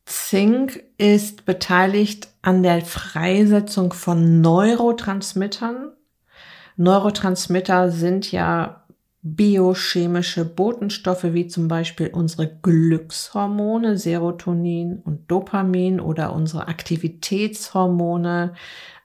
Zink 0.05 0.83
ist 0.97 1.45
beteiligt 1.45 2.27
an 2.41 2.63
der 2.63 2.81
Freisetzung 2.81 3.93
von 3.93 4.41
Neurotransmittern. 4.41 5.91
Neurotransmitter 6.75 7.91
sind 7.91 8.31
ja 8.31 8.83
biochemische 9.21 10.45
Botenstoffe 10.45 11.33
wie 11.33 11.47
zum 11.47 11.67
Beispiel 11.67 12.09
unsere 12.13 12.47
Glückshormone, 12.47 13.97
Serotonin 13.97 15.01
und 15.03 15.29
Dopamin 15.31 15.99
oder 15.99 16.33
unsere 16.33 16.67
Aktivitätshormone, 16.67 18.53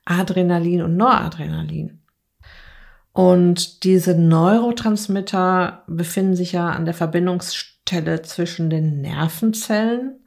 Adrenalin 0.05 0.83
und 0.83 0.97
Noradrenalin. 0.97 2.01
Und 3.13 3.85
diese 3.85 4.15
Neurotransmitter 4.15 5.83
befinden 5.87 6.37
sich 6.37 6.53
ja 6.53 6.71
an 6.71 6.85
der 6.85 6.95
Verbindungsstelle 6.95 8.23
zwischen 8.23 8.71
den 8.71 9.01
Nervenzellen, 9.01 10.21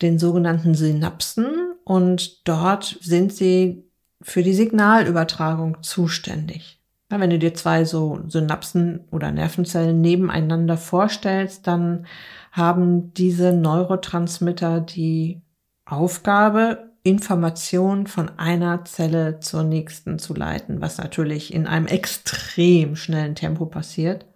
den 0.00 0.18
sogenannten 0.18 0.74
Synapsen, 0.74 1.70
und 1.84 2.46
dort 2.46 2.98
sind 3.00 3.32
sie 3.32 3.84
für 4.22 4.42
die 4.42 4.52
Signalübertragung 4.52 5.82
zuständig. 5.82 6.80
wenn 7.08 7.30
du 7.30 7.38
dir 7.40 7.54
zwei 7.54 7.84
so 7.84 8.20
Synapsen 8.28 9.00
oder 9.10 9.32
Nervenzellen 9.32 10.00
nebeneinander 10.00 10.76
vorstellst, 10.76 11.66
dann 11.66 12.06
haben 12.52 13.12
diese 13.14 13.52
Neurotransmitter 13.52 14.80
die 14.80 15.40
Aufgabe, 15.84 16.89
Information 17.02 18.06
von 18.06 18.30
einer 18.38 18.84
Zelle 18.84 19.40
zur 19.40 19.62
nächsten 19.62 20.18
zu 20.18 20.34
leiten, 20.34 20.80
was 20.80 20.98
natürlich 20.98 21.54
in 21.54 21.66
einem 21.66 21.86
extrem 21.86 22.96
schnellen 22.96 23.34
Tempo 23.34 23.66
passiert. 23.66 24.26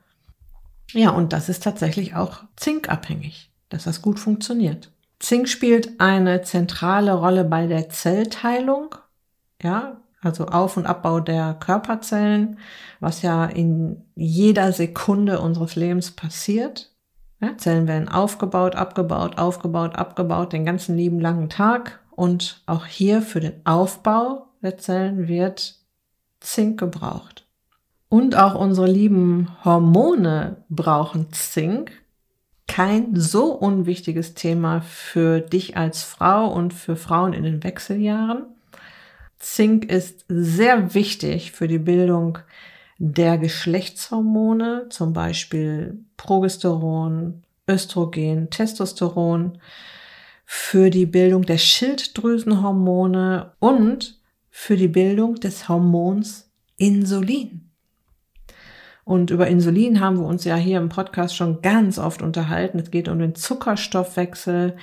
Ja, 0.93 1.11
und 1.11 1.33
das 1.33 1.49
ist 1.49 1.63
tatsächlich 1.63 2.15
auch 2.15 2.45
zinkabhängig, 2.57 3.51
dass 3.69 3.85
das 3.85 4.01
gut 4.01 4.19
funktioniert. 4.19 4.91
Zink 5.19 5.49
spielt 5.49 6.01
eine 6.01 6.43
zentrale 6.43 7.15
Rolle 7.15 7.45
bei 7.45 7.67
der 7.67 7.89
Zellteilung, 7.89 8.95
ja, 9.63 10.01
also 10.21 10.47
Auf- 10.47 10.77
und 10.77 10.87
Abbau 10.87 11.21
der 11.21 11.55
Körperzellen, 11.55 12.59
was 13.01 13.23
ja 13.23 13.45
in 13.45 14.03
jeder 14.15 14.73
Sekunde 14.73 15.41
unseres 15.41 15.77
Lebens 15.77 16.11
passiert. 16.11 16.93
Ja, 17.41 17.57
Zellen 17.59 17.87
werden 17.87 18.09
aufgebaut, 18.09 18.75
abgebaut, 18.75 19.39
aufgebaut, 19.39 19.97
abgebaut, 19.97 20.53
den 20.53 20.65
ganzen 20.65 20.97
lieben 20.97 21.21
langen 21.21 21.51
Tag. 21.51 22.01
Und 22.17 22.63
auch 22.67 22.87
hier 22.87 23.23
für 23.23 23.41
den 23.41 23.65
Aufbau 23.65 24.47
der 24.63 24.79
Zellen 24.79 25.29
wird 25.29 25.77
Zink 26.41 26.79
gebraucht. 26.79 27.47
Und 28.09 28.37
auch 28.37 28.55
unsere 28.55 28.87
lieben 28.87 29.49
Hormone 29.65 30.65
brauchen 30.69 31.33
Zink. 31.33 31.93
Kein 32.67 33.15
so 33.15 33.53
unwichtiges 33.53 34.35
Thema 34.35 34.81
für 34.81 35.41
dich 35.41 35.77
als 35.77 36.03
Frau 36.03 36.47
und 36.49 36.73
für 36.73 36.97
Frauen 36.97 37.33
in 37.33 37.43
den 37.43 37.63
Wechseljahren. 37.63 38.47
Zink 39.39 39.85
ist 39.85 40.25
sehr 40.29 40.95
wichtig 40.95 41.53
für 41.53 41.69
die 41.69 41.79
Bildung 41.79 42.39
der 42.99 43.37
Geschlechtshormone, 43.37 44.87
zum 44.89 45.13
Beispiel 45.13 45.99
Progesteron, 46.17 47.43
Östrogen, 47.69 48.49
Testosteron 48.51 49.59
für 50.45 50.91
die 50.91 51.07
Bildung 51.07 51.43
der 51.43 51.59
Schilddrüsenhormone 51.59 53.53
und 53.61 54.21
für 54.51 54.77
die 54.77 54.89
Bildung 54.89 55.37
des 55.37 55.69
Hormons 55.69 56.51
Insulin. 56.77 57.71
Und 59.05 59.31
über 59.31 59.49
Insulin 59.49 60.01
haben 60.01 60.19
wir 60.19 60.27
uns 60.27 60.45
ja 60.45 60.57
hier 60.57 60.79
im 60.79 60.89
Podcast 60.89 61.37
schon 61.37 61.61
ganz 61.61 61.99
oft 61.99 62.23
unterhalten. 62.23 62.79
Es 62.79 62.91
geht 62.91 63.09
um 63.09 63.19
den 63.19 63.35
Zuckerstoffwechsel. 63.35 64.77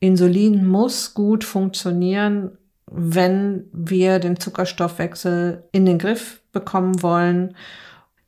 Insulin 0.00 0.66
muss 0.66 1.14
gut 1.14 1.44
funktionieren, 1.44 2.58
wenn 2.90 3.64
wir 3.72 4.18
den 4.18 4.38
Zuckerstoffwechsel 4.38 5.64
in 5.72 5.86
den 5.86 5.98
Griff 5.98 6.42
bekommen 6.52 7.02
wollen 7.02 7.56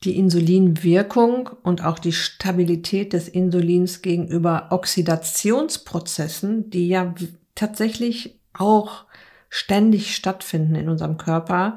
die 0.07 0.17
Insulinwirkung 0.17 1.51
und 1.63 1.85
auch 1.85 1.99
die 1.99 2.13
Stabilität 2.13 3.13
des 3.13 3.29
Insulins 3.29 4.03
gegenüber 4.03 4.69
Oxidationsprozessen, 4.71 6.71
die 6.71 6.89
ja 6.89 7.15
tatsächlich 7.55 8.39
auch 8.55 9.05
ständig 9.49 10.15
stattfinden 10.15 10.77
in 10.77 10.89
unserem 10.89 11.19
Körper, 11.19 11.77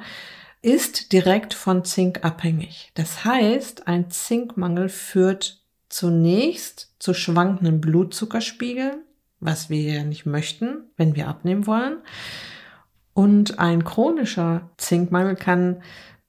ist 0.61 1.13
direkt 1.13 1.53
von 1.53 1.85
Zink 1.85 2.23
abhängig. 2.23 2.91
Das 2.93 3.25
heißt, 3.25 3.87
ein 3.87 4.11
Zinkmangel 4.11 4.89
führt 4.89 5.61
zunächst 5.87 6.93
zu 6.99 7.13
schwankenden 7.13 7.81
Blutzuckerspiegeln, 7.81 9.03
was 9.39 9.69
wir 9.69 9.81
ja 9.81 10.03
nicht 10.03 10.25
möchten, 10.25 10.83
wenn 10.97 11.15
wir 11.15 11.27
abnehmen 11.27 11.65
wollen. 11.65 11.97
Und 13.13 13.59
ein 13.59 13.83
chronischer 13.83 14.69
Zinkmangel 14.77 15.35
kann 15.35 15.81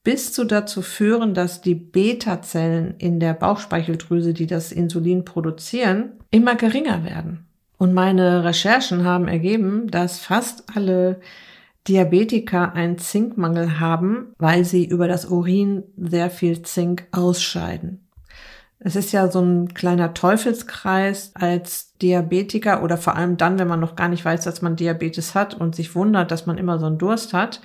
bis 0.02 0.32
zu 0.32 0.44
dazu 0.44 0.82
führen, 0.82 1.34
dass 1.34 1.60
die 1.60 1.74
Beta-Zellen 1.74 2.94
in 2.98 3.20
der 3.20 3.34
Bauchspeicheldrüse, 3.34 4.32
die 4.32 4.46
das 4.46 4.72
Insulin 4.72 5.24
produzieren, 5.24 6.12
immer 6.30 6.54
geringer 6.54 7.04
werden. 7.04 7.46
Und 7.76 7.94
meine 7.94 8.44
Recherchen 8.44 9.04
haben 9.04 9.28
ergeben, 9.28 9.90
dass 9.90 10.20
fast 10.20 10.64
alle 10.74 11.20
Diabetiker 11.88 12.74
einen 12.74 12.98
Zinkmangel 12.98 13.80
haben, 13.80 14.34
weil 14.38 14.64
sie 14.64 14.84
über 14.84 15.08
das 15.08 15.26
Urin 15.26 15.84
sehr 15.96 16.30
viel 16.30 16.62
Zink 16.62 17.06
ausscheiden. 17.10 18.06
Es 18.78 18.96
ist 18.96 19.12
ja 19.12 19.30
so 19.30 19.40
ein 19.40 19.74
kleiner 19.74 20.14
Teufelskreis 20.14 21.32
als 21.34 21.94
Diabetiker 21.98 22.82
oder 22.82 22.96
vor 22.96 23.16
allem 23.16 23.36
dann, 23.36 23.58
wenn 23.58 23.68
man 23.68 23.80
noch 23.80 23.94
gar 23.94 24.08
nicht 24.08 24.24
weiß, 24.24 24.42
dass 24.42 24.62
man 24.62 24.76
Diabetes 24.76 25.34
hat 25.34 25.54
und 25.54 25.74
sich 25.74 25.94
wundert, 25.94 26.30
dass 26.30 26.46
man 26.46 26.56
immer 26.56 26.78
so 26.78 26.86
einen 26.86 26.98
Durst 26.98 27.34
hat 27.34 27.60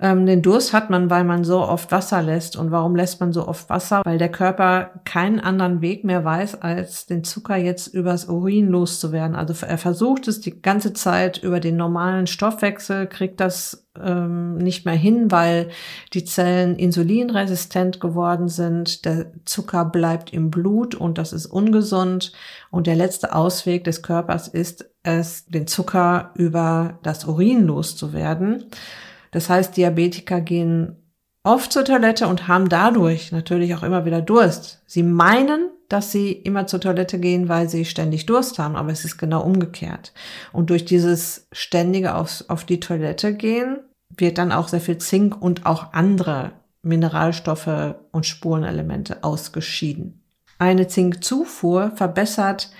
ähm, 0.00 0.26
den 0.26 0.42
Durst 0.42 0.72
hat 0.72 0.90
man, 0.90 1.10
weil 1.10 1.24
man 1.24 1.42
so 1.42 1.60
oft 1.60 1.90
Wasser 1.90 2.22
lässt. 2.22 2.56
Und 2.56 2.70
warum 2.70 2.94
lässt 2.94 3.20
man 3.20 3.32
so 3.32 3.48
oft 3.48 3.68
Wasser? 3.68 4.02
Weil 4.04 4.18
der 4.18 4.30
Körper 4.30 4.90
keinen 5.04 5.40
anderen 5.40 5.80
Weg 5.80 6.04
mehr 6.04 6.24
weiß, 6.24 6.62
als 6.62 7.06
den 7.06 7.24
Zucker 7.24 7.56
jetzt 7.56 7.88
übers 7.88 8.26
Urin 8.26 8.68
loszuwerden. 8.68 9.34
Also 9.34 9.54
er 9.66 9.78
versucht 9.78 10.28
es 10.28 10.40
die 10.40 10.62
ganze 10.62 10.92
Zeit 10.92 11.38
über 11.38 11.58
den 11.58 11.76
normalen 11.76 12.28
Stoffwechsel, 12.28 13.08
kriegt 13.08 13.40
das 13.40 13.88
ähm, 14.00 14.58
nicht 14.58 14.84
mehr 14.84 14.94
hin, 14.94 15.32
weil 15.32 15.68
die 16.14 16.24
Zellen 16.24 16.76
insulinresistent 16.76 17.98
geworden 17.98 18.46
sind. 18.46 19.04
Der 19.04 19.32
Zucker 19.46 19.84
bleibt 19.84 20.32
im 20.32 20.52
Blut 20.52 20.94
und 20.94 21.18
das 21.18 21.32
ist 21.32 21.46
ungesund. 21.46 22.32
Und 22.70 22.86
der 22.86 22.94
letzte 22.94 23.34
Ausweg 23.34 23.82
des 23.82 24.02
Körpers 24.02 24.46
ist 24.46 24.88
es, 25.02 25.46
den 25.46 25.66
Zucker 25.66 26.30
über 26.34 27.00
das 27.02 27.24
Urin 27.24 27.66
loszuwerden. 27.66 28.66
Das 29.30 29.48
heißt, 29.48 29.76
Diabetiker 29.76 30.40
gehen 30.40 30.96
oft 31.42 31.72
zur 31.72 31.84
Toilette 31.84 32.26
und 32.26 32.48
haben 32.48 32.68
dadurch 32.68 33.32
natürlich 33.32 33.74
auch 33.74 33.82
immer 33.82 34.04
wieder 34.04 34.20
Durst. 34.20 34.82
Sie 34.86 35.02
meinen, 35.02 35.70
dass 35.88 36.12
sie 36.12 36.32
immer 36.32 36.66
zur 36.66 36.80
Toilette 36.80 37.18
gehen, 37.18 37.48
weil 37.48 37.68
sie 37.68 37.84
ständig 37.84 38.26
Durst 38.26 38.58
haben, 38.58 38.76
aber 38.76 38.92
es 38.92 39.04
ist 39.04 39.16
genau 39.16 39.42
umgekehrt. 39.42 40.12
Und 40.52 40.70
durch 40.70 40.84
dieses 40.84 41.46
ständige 41.52 42.14
auf, 42.14 42.44
auf 42.48 42.64
die 42.64 42.80
Toilette 42.80 43.34
gehen 43.34 43.78
wird 44.16 44.38
dann 44.38 44.52
auch 44.52 44.68
sehr 44.68 44.80
viel 44.80 44.98
Zink 44.98 45.40
und 45.40 45.64
auch 45.64 45.92
andere 45.92 46.52
Mineralstoffe 46.82 47.94
und 48.12 48.26
Spurenelemente 48.26 49.24
ausgeschieden. 49.24 50.22
Eine 50.58 50.88
Zinkzufuhr 50.88 51.92
verbessert 51.94 52.70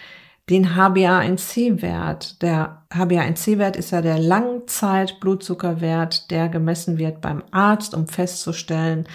den 0.50 0.70
HbA1c-Wert. 0.70 2.42
Der 2.42 2.82
HbA1c-Wert 2.90 3.76
ist 3.76 3.90
ja 3.90 4.00
der 4.00 4.18
Langzeit-Blutzuckerwert, 4.18 6.30
der 6.30 6.48
gemessen 6.48 6.96
wird 6.98 7.20
beim 7.20 7.42
Arzt, 7.50 7.94
um 7.94 8.06
festzustellen, 8.06 9.06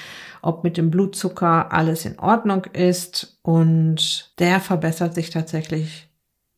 ob 0.42 0.64
mit 0.64 0.78
dem 0.78 0.92
Blutzucker 0.92 1.74
alles 1.74 2.06
in 2.06 2.20
Ordnung 2.20 2.66
ist. 2.74 3.40
Und 3.42 4.32
der 4.40 4.60
verbessert 4.60 5.16
sich 5.16 5.32
tatsächlich 5.32 6.08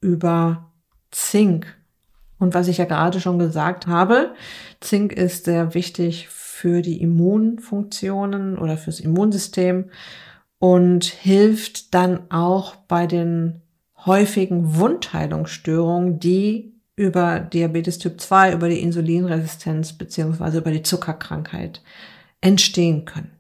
über 0.02 0.74
Zink. 1.12 1.78
Und 2.38 2.54
was 2.54 2.68
ich 2.68 2.80
ja 2.80 2.86
gerade 2.86 3.22
schon 3.22 3.40
gesagt 3.40 3.88
habe, 3.88 4.36
Zink 4.82 5.14
ist 5.14 5.46
sehr 5.46 5.74
wichtig 5.74 6.28
für 6.28 6.82
die 6.82 7.02
Immunfunktionen 7.02 8.58
oder 8.58 8.76
fürs 8.78 9.00
Immunsystem 9.00 9.90
und 10.60 11.06
hilft 11.06 11.94
dann 11.94 12.30
auch 12.30 12.76
bei 12.76 13.08
den 13.08 13.62
häufigen 14.06 14.76
Wundheilungsstörungen, 14.76 16.20
die 16.20 16.74
über 16.96 17.40
Diabetes 17.40 17.98
Typ 17.98 18.22
2, 18.22 18.54
über 18.54 18.70
die 18.70 18.82
Insulinresistenz 18.82 19.94
beziehungsweise 19.94 20.60
über 20.60 20.72
die 20.72 20.84
Zuckerkrankheit 20.84 21.82
entstehen 22.42 23.06
können. 23.06 23.32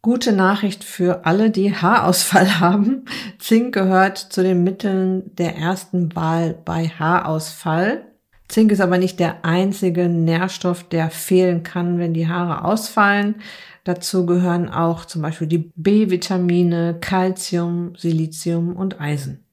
Gute 0.00 0.32
Nachricht 0.32 0.82
für 0.82 1.26
alle, 1.26 1.50
die 1.50 1.74
Haarausfall 1.74 2.60
haben. 2.60 3.04
Zink 3.38 3.74
gehört 3.74 4.18
zu 4.18 4.42
den 4.42 4.64
Mitteln 4.64 5.34
der 5.36 5.56
ersten 5.56 6.14
Wahl 6.16 6.58
bei 6.64 6.88
Haarausfall. 6.88 8.04
Zink 8.48 8.72
ist 8.72 8.80
aber 8.80 8.98
nicht 8.98 9.20
der 9.20 9.44
einzige 9.44 10.08
Nährstoff, 10.08 10.82
der 10.88 11.10
fehlen 11.10 11.62
kann, 11.62 11.98
wenn 11.98 12.14
die 12.14 12.28
Haare 12.28 12.64
ausfallen. 12.64 13.36
Dazu 13.84 14.26
gehören 14.26 14.68
auch 14.68 15.04
zum 15.04 15.22
Beispiel 15.22 15.46
die 15.46 15.72
B-Vitamine, 15.74 16.98
Calcium, 17.00 17.94
Silizium 17.96 18.76
und 18.76 19.00
Eisen. 19.00 19.44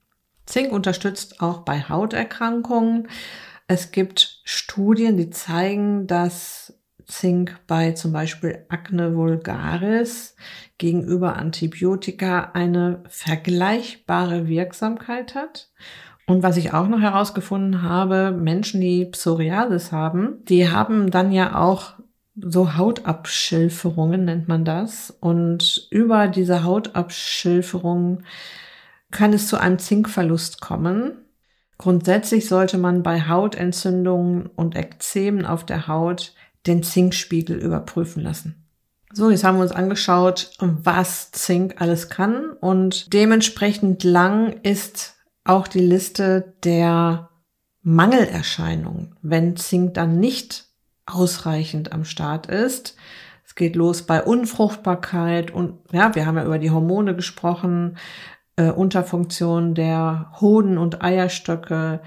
Zink 0.49 0.71
unterstützt 0.71 1.41
auch 1.41 1.59
bei 1.59 1.81
Hauterkrankungen. 1.87 3.07
Es 3.67 3.91
gibt 3.91 4.41
Studien, 4.43 5.15
die 5.15 5.29
zeigen, 5.29 6.07
dass 6.07 6.73
Zink 7.05 7.59
bei 7.67 7.91
zum 7.91 8.13
Beispiel 8.13 8.65
Acne 8.67 9.15
vulgaris 9.15 10.35
gegenüber 10.79 11.35
Antibiotika 11.35 12.51
eine 12.53 13.03
vergleichbare 13.09 14.47
Wirksamkeit 14.47 15.35
hat. 15.35 15.69
Und 16.25 16.41
was 16.41 16.57
ich 16.57 16.73
auch 16.73 16.87
noch 16.87 16.99
herausgefunden 16.99 17.83
habe, 17.83 18.31
Menschen, 18.31 18.81
die 18.81 19.05
Psoriasis 19.05 19.91
haben, 19.91 20.43
die 20.45 20.69
haben 20.69 21.11
dann 21.11 21.31
ja 21.31 21.59
auch 21.59 21.93
so 22.35 22.75
Hautabschilferungen 22.75 24.25
nennt 24.25 24.47
man 24.47 24.65
das. 24.65 25.11
Und 25.11 25.87
über 25.91 26.27
diese 26.27 26.63
Hautabschilferungen 26.63 28.23
kann 29.11 29.33
es 29.33 29.47
zu 29.47 29.57
einem 29.57 29.79
Zinkverlust 29.79 30.61
kommen. 30.61 31.25
Grundsätzlich 31.77 32.47
sollte 32.47 32.77
man 32.77 33.03
bei 33.03 33.27
Hautentzündungen 33.27 34.47
und 34.47 34.75
Ekzemen 34.75 35.45
auf 35.45 35.65
der 35.65 35.87
Haut 35.87 36.33
den 36.67 36.83
Zinkspiegel 36.83 37.57
überprüfen 37.57 38.21
lassen. 38.21 38.67
So, 39.11 39.31
jetzt 39.31 39.43
haben 39.43 39.57
wir 39.57 39.63
uns 39.63 39.71
angeschaut, 39.71 40.51
was 40.59 41.31
Zink 41.31 41.75
alles 41.79 42.09
kann 42.09 42.51
und 42.59 43.11
dementsprechend 43.11 44.03
lang 44.03 44.59
ist 44.61 45.15
auch 45.43 45.67
die 45.67 45.79
Liste 45.79 46.53
der 46.63 47.29
Mangelerscheinungen, 47.81 49.15
wenn 49.21 49.55
Zink 49.55 49.95
dann 49.95 50.19
nicht 50.19 50.65
ausreichend 51.07 51.91
am 51.91 52.05
Start 52.05 52.47
ist. 52.47 52.95
Es 53.43 53.55
geht 53.55 53.75
los 53.75 54.03
bei 54.03 54.21
Unfruchtbarkeit 54.21 55.49
und 55.49 55.79
ja, 55.91 56.13
wir 56.13 56.27
haben 56.27 56.37
ja 56.37 56.45
über 56.45 56.59
die 56.59 56.69
Hormone 56.69 57.15
gesprochen, 57.15 57.97
äh, 58.59 58.71
Unterfunktion 58.71 59.73
der 59.73 60.33
Hoden 60.41 60.77
und 60.77 61.01
Eierstöcke. 61.01 62.01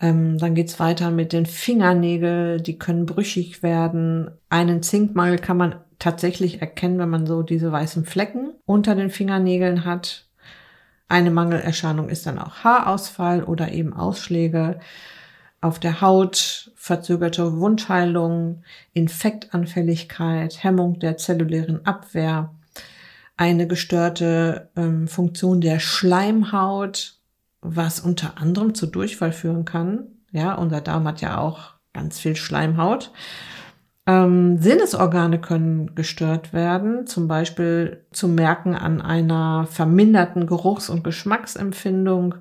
Ähm, 0.00 0.38
dann 0.38 0.54
geht's 0.54 0.78
weiter 0.78 1.10
mit 1.10 1.32
den 1.32 1.44
Fingernägeln, 1.44 2.62
die 2.62 2.78
können 2.78 3.04
brüchig 3.04 3.64
werden. 3.64 4.30
Einen 4.48 4.82
Zinkmangel 4.82 5.38
kann 5.38 5.56
man 5.56 5.74
tatsächlich 5.98 6.60
erkennen, 6.60 7.00
wenn 7.00 7.10
man 7.10 7.26
so 7.26 7.42
diese 7.42 7.72
weißen 7.72 8.04
Flecken 8.04 8.52
unter 8.64 8.94
den 8.94 9.10
Fingernägeln 9.10 9.84
hat. 9.84 10.26
Eine 11.08 11.32
Mangelerscheinung 11.32 12.08
ist 12.08 12.26
dann 12.26 12.38
auch 12.38 12.62
Haarausfall 12.62 13.42
oder 13.42 13.72
eben 13.72 13.92
Ausschläge 13.92 14.78
auf 15.60 15.80
der 15.80 16.00
Haut, 16.00 16.70
verzögerte 16.76 17.58
Wundheilung, 17.58 18.62
Infektanfälligkeit, 18.92 20.62
Hemmung 20.62 21.00
der 21.00 21.16
zellulären 21.16 21.84
Abwehr, 21.84 22.54
eine 23.38 23.66
gestörte 23.66 24.68
ähm, 24.76 25.08
Funktion 25.08 25.60
der 25.62 25.78
Schleimhaut, 25.78 27.14
was 27.62 28.00
unter 28.00 28.36
anderem 28.38 28.74
zu 28.74 28.86
Durchfall 28.86 29.32
führen 29.32 29.64
kann. 29.64 30.08
Ja, 30.32 30.54
unser 30.54 30.80
Darm 30.82 31.06
hat 31.06 31.20
ja 31.22 31.38
auch 31.38 31.74
ganz 31.94 32.18
viel 32.18 32.36
Schleimhaut. 32.36 33.12
Ähm, 34.06 34.58
Sinnesorgane 34.58 35.40
können 35.40 35.94
gestört 35.94 36.52
werden, 36.52 37.06
zum 37.06 37.28
Beispiel 37.28 38.04
zu 38.10 38.26
merken 38.26 38.74
an 38.74 39.00
einer 39.00 39.66
verminderten 39.70 40.46
Geruchs- 40.46 40.90
und 40.90 41.04
Geschmacksempfindung. 41.04 42.34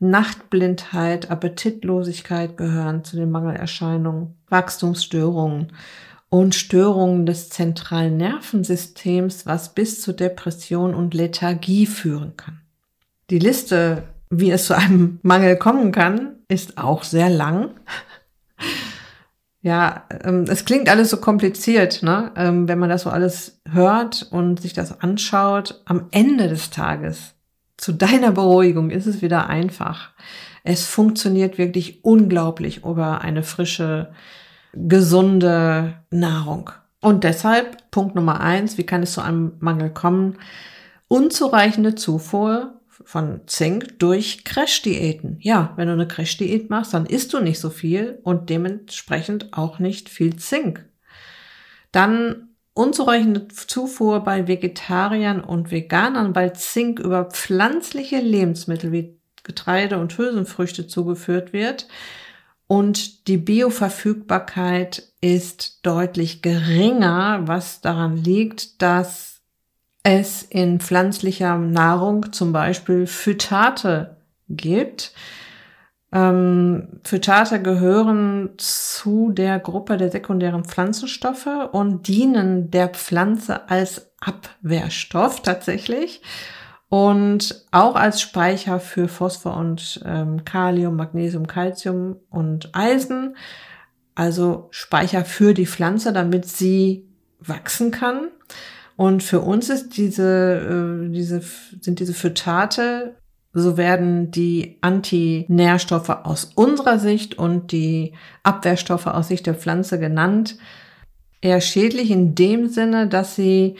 Nachtblindheit, 0.00 1.30
Appetitlosigkeit 1.30 2.56
gehören 2.56 3.04
zu 3.04 3.16
den 3.16 3.30
Mangelerscheinungen, 3.30 4.34
Wachstumsstörungen 4.48 5.72
und 6.34 6.56
Störungen 6.56 7.26
des 7.26 7.48
zentralen 7.48 8.16
Nervensystems, 8.16 9.46
was 9.46 9.72
bis 9.72 10.00
zu 10.00 10.12
Depression 10.12 10.92
und 10.92 11.14
Lethargie 11.14 11.86
führen 11.86 12.36
kann. 12.36 12.60
Die 13.30 13.38
Liste, 13.38 14.02
wie 14.30 14.50
es 14.50 14.66
zu 14.66 14.76
einem 14.76 15.20
Mangel 15.22 15.56
kommen 15.56 15.92
kann, 15.92 16.40
ist 16.48 16.76
auch 16.76 17.04
sehr 17.04 17.30
lang. 17.30 17.70
Ja, 19.60 20.08
ähm, 20.24 20.46
es 20.48 20.64
klingt 20.64 20.88
alles 20.88 21.10
so 21.10 21.18
kompliziert, 21.18 22.02
ne? 22.02 22.32
Ähm, 22.34 22.66
wenn 22.66 22.80
man 22.80 22.90
das 22.90 23.02
so 23.02 23.10
alles 23.10 23.60
hört 23.70 24.26
und 24.32 24.60
sich 24.60 24.72
das 24.72 25.00
anschaut. 25.02 25.82
Am 25.84 26.08
Ende 26.10 26.48
des 26.48 26.70
Tages, 26.70 27.34
zu 27.76 27.92
deiner 27.92 28.32
Beruhigung, 28.32 28.90
ist 28.90 29.06
es 29.06 29.22
wieder 29.22 29.48
einfach. 29.48 30.10
Es 30.64 30.84
funktioniert 30.84 31.58
wirklich 31.58 32.04
unglaublich 32.04 32.78
über 32.78 33.20
eine 33.20 33.44
frische, 33.44 34.12
gesunde 34.76 35.94
Nahrung. 36.10 36.70
Und 37.00 37.24
deshalb 37.24 37.90
Punkt 37.90 38.14
Nummer 38.14 38.40
eins, 38.40 38.78
wie 38.78 38.84
kann 38.84 39.02
es 39.02 39.12
zu 39.12 39.20
einem 39.20 39.52
Mangel 39.60 39.90
kommen? 39.90 40.38
Unzureichende 41.08 41.94
Zufuhr 41.94 42.80
von 42.88 43.42
Zink 43.46 43.98
durch 43.98 44.44
Crash-Diäten. 44.44 45.38
Ja, 45.40 45.72
wenn 45.76 45.88
du 45.88 45.92
eine 45.92 46.08
Crash-Diät 46.08 46.70
machst, 46.70 46.94
dann 46.94 47.06
isst 47.06 47.32
du 47.32 47.40
nicht 47.40 47.60
so 47.60 47.70
viel 47.70 48.18
und 48.22 48.48
dementsprechend 48.50 49.52
auch 49.52 49.78
nicht 49.78 50.08
viel 50.08 50.36
Zink. 50.36 50.86
Dann 51.92 52.48
unzureichende 52.72 53.48
Zufuhr 53.48 54.20
bei 54.20 54.48
Vegetariern 54.48 55.40
und 55.40 55.70
Veganern, 55.70 56.34
weil 56.34 56.54
Zink 56.54 56.98
über 56.98 57.26
pflanzliche 57.26 58.18
Lebensmittel 58.18 58.92
wie 58.92 59.16
Getreide 59.42 59.98
und 59.98 60.16
Hülsenfrüchte 60.16 60.86
zugeführt 60.86 61.52
wird 61.52 61.86
und 62.66 63.28
die 63.28 63.36
Bioverfügbarkeit 63.36 65.02
ist 65.20 65.84
deutlich 65.84 66.42
geringer, 66.42 67.42
was 67.44 67.80
daran 67.80 68.16
liegt, 68.16 68.80
dass 68.82 69.42
es 70.02 70.42
in 70.42 70.80
pflanzlicher 70.80 71.56
Nahrung 71.56 72.32
zum 72.32 72.52
Beispiel 72.52 73.06
Phytate 73.06 74.18
gibt. 74.48 75.12
Ähm, 76.12 77.00
Phytate 77.02 77.60
gehören 77.60 78.50
zu 78.56 79.32
der 79.32 79.58
Gruppe 79.58 79.96
der 79.96 80.10
sekundären 80.10 80.64
Pflanzenstoffe 80.64 81.48
und 81.72 82.06
dienen 82.06 82.70
der 82.70 82.88
Pflanze 82.88 83.68
als 83.68 84.10
Abwehrstoff 84.20 85.42
tatsächlich 85.42 86.22
und 86.94 87.64
auch 87.72 87.96
als 87.96 88.20
Speicher 88.20 88.78
für 88.78 89.08
Phosphor 89.08 89.56
und 89.56 90.00
ähm, 90.04 90.44
Kalium, 90.44 90.94
Magnesium, 90.94 91.48
Calcium 91.48 92.20
und 92.30 92.70
Eisen. 92.72 93.36
Also 94.14 94.68
Speicher 94.70 95.24
für 95.24 95.54
die 95.54 95.66
Pflanze, 95.66 96.12
damit 96.12 96.46
sie 96.46 97.08
wachsen 97.40 97.90
kann. 97.90 98.28
Und 98.94 99.24
für 99.24 99.40
uns 99.40 99.70
ist 99.70 99.96
diese, 99.96 101.02
äh, 101.02 101.10
diese, 101.10 101.42
sind 101.80 101.98
diese 101.98 102.14
Phytate, 102.14 103.16
so 103.52 103.76
werden 103.76 104.30
die 104.30 104.78
Antinährstoffe 104.80 106.10
aus 106.10 106.52
unserer 106.54 107.00
Sicht 107.00 107.36
und 107.36 107.72
die 107.72 108.12
Abwehrstoffe 108.44 109.08
aus 109.08 109.26
Sicht 109.26 109.46
der 109.46 109.54
Pflanze 109.54 109.98
genannt, 109.98 110.58
eher 111.40 111.60
schädlich 111.60 112.12
in 112.12 112.36
dem 112.36 112.68
Sinne, 112.68 113.08
dass 113.08 113.34
sie 113.34 113.78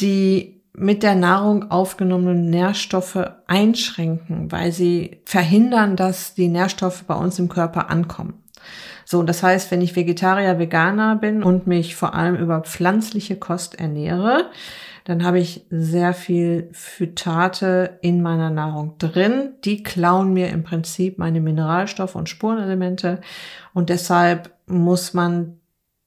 die 0.00 0.53
mit 0.76 1.02
der 1.02 1.14
Nahrung 1.14 1.70
aufgenommenen 1.70 2.50
Nährstoffe 2.50 3.18
einschränken, 3.46 4.50
weil 4.50 4.72
sie 4.72 5.20
verhindern, 5.24 5.96
dass 5.96 6.34
die 6.34 6.48
Nährstoffe 6.48 7.04
bei 7.04 7.14
uns 7.14 7.38
im 7.38 7.48
Körper 7.48 7.90
ankommen. 7.90 8.42
So, 9.04 9.22
das 9.22 9.42
heißt, 9.42 9.70
wenn 9.70 9.82
ich 9.82 9.96
Vegetarier, 9.96 10.58
Veganer 10.58 11.16
bin 11.16 11.42
und 11.42 11.66
mich 11.66 11.94
vor 11.94 12.14
allem 12.14 12.36
über 12.36 12.60
pflanzliche 12.62 13.36
Kost 13.36 13.78
ernähre, 13.78 14.50
dann 15.04 15.22
habe 15.22 15.38
ich 15.38 15.66
sehr 15.68 16.14
viel 16.14 16.70
Phytate 16.72 17.98
in 18.00 18.22
meiner 18.22 18.48
Nahrung 18.48 18.96
drin. 18.98 19.50
Die 19.64 19.82
klauen 19.82 20.32
mir 20.32 20.48
im 20.48 20.64
Prinzip 20.64 21.18
meine 21.18 21.40
Mineralstoffe 21.40 22.14
und 22.14 22.30
Spurenelemente 22.30 23.20
und 23.74 23.90
deshalb 23.90 24.50
muss 24.66 25.12
man 25.12 25.58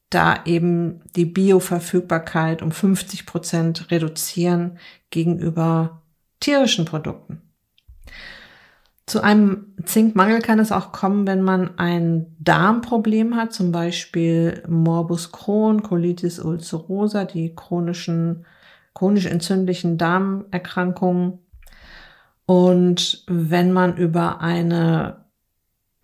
da 0.09 0.43
eben 0.45 1.01
die 1.15 1.25
Bioverfügbarkeit 1.25 2.61
um 2.61 2.71
50 2.71 3.25
Prozent 3.25 3.91
reduzieren 3.91 4.77
gegenüber 5.09 6.01
tierischen 6.39 6.85
Produkten. 6.85 7.41
Zu 9.05 9.21
einem 9.21 9.73
Zinkmangel 9.85 10.41
kann 10.41 10.59
es 10.59 10.73
auch 10.73 10.91
kommen, 10.91 11.25
wenn 11.27 11.41
man 11.41 11.79
ein 11.79 12.35
Darmproblem 12.39 13.37
hat, 13.37 13.53
zum 13.53 13.71
Beispiel 13.71 14.63
Morbus 14.67 15.31
Crohn, 15.31 15.81
Colitis 15.81 16.39
ulcerosa, 16.39 17.23
die 17.23 17.55
chronischen, 17.55 18.45
chronisch 18.93 19.25
entzündlichen 19.25 19.97
Darmerkrankungen. 19.97 21.39
Und 22.45 23.23
wenn 23.27 23.71
man 23.71 23.95
über 23.95 24.41
eine 24.41 25.26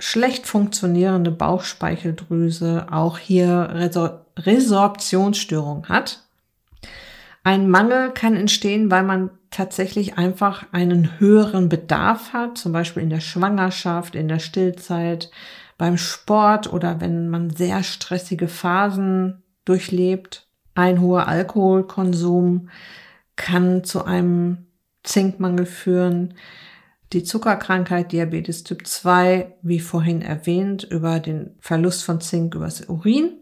schlecht 0.03 0.47
funktionierende 0.47 1.31
Bauchspeicheldrüse 1.31 2.87
auch 2.91 3.17
hier 3.17 3.69
Resor 3.71 4.25
Resorptionsstörung 4.35 5.87
hat. 5.87 6.23
Ein 7.43 7.69
Mangel 7.69 8.11
kann 8.11 8.35
entstehen, 8.35 8.91
weil 8.91 9.03
man 9.03 9.29
tatsächlich 9.49 10.17
einfach 10.17 10.65
einen 10.71 11.19
höheren 11.19 11.69
Bedarf 11.69 12.33
hat, 12.33 12.57
zum 12.57 12.73
Beispiel 12.73 13.03
in 13.03 13.11
der 13.11 13.21
Schwangerschaft, 13.21 14.15
in 14.15 14.27
der 14.27 14.39
Stillzeit, 14.39 15.29
beim 15.77 15.97
Sport 15.97 16.73
oder 16.73 16.99
wenn 16.99 17.29
man 17.29 17.51
sehr 17.51 17.83
stressige 17.83 18.47
Phasen 18.49 19.43
durchlebt. 19.63 20.47
Ein 20.75 20.99
hoher 20.99 21.27
Alkoholkonsum 21.27 22.69
kann 23.35 23.83
zu 23.83 24.03
einem 24.03 24.65
Zinkmangel 25.03 25.65
führen 25.65 26.33
die 27.13 27.23
Zuckerkrankheit 27.23 28.12
Diabetes 28.12 28.63
Typ 28.63 28.86
2, 28.86 29.56
wie 29.62 29.80
vorhin 29.80 30.21
erwähnt, 30.21 30.84
über 30.84 31.19
den 31.19 31.56
Verlust 31.60 32.04
von 32.04 32.21
Zink 32.21 32.56
übers 32.56 32.82
Urin. 32.89 33.39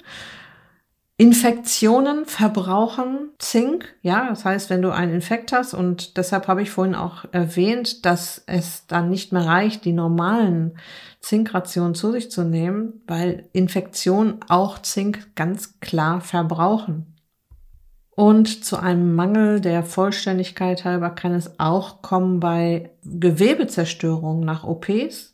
Infektionen 1.21 2.25
verbrauchen 2.25 3.29
Zink, 3.37 3.93
ja, 4.01 4.29
das 4.29 4.43
heißt, 4.43 4.71
wenn 4.71 4.81
du 4.81 4.89
einen 4.89 5.13
Infekt 5.13 5.51
hast 5.51 5.75
und 5.75 6.17
deshalb 6.17 6.47
habe 6.47 6.63
ich 6.63 6.71
vorhin 6.71 6.95
auch 6.95 7.25
erwähnt, 7.31 8.05
dass 8.07 8.41
es 8.47 8.87
dann 8.87 9.11
nicht 9.11 9.31
mehr 9.31 9.45
reicht, 9.45 9.85
die 9.85 9.93
normalen 9.93 10.79
Zinkrationen 11.19 11.93
zu 11.93 12.11
sich 12.11 12.31
zu 12.31 12.43
nehmen, 12.43 13.03
weil 13.05 13.47
Infektionen 13.53 14.39
auch 14.47 14.79
Zink 14.79 15.35
ganz 15.35 15.79
klar 15.79 16.21
verbrauchen. 16.21 17.10
Und 18.13 18.65
zu 18.65 18.77
einem 18.77 19.15
Mangel 19.15 19.61
der 19.61 19.83
Vollständigkeit 19.83 20.83
halber 20.83 21.11
kann 21.11 21.33
es 21.33 21.59
auch 21.59 22.01
kommen 22.01 22.39
bei 22.39 22.91
Gewebezerstörungen 23.03 24.45
nach 24.45 24.63
OPs, 24.63 25.33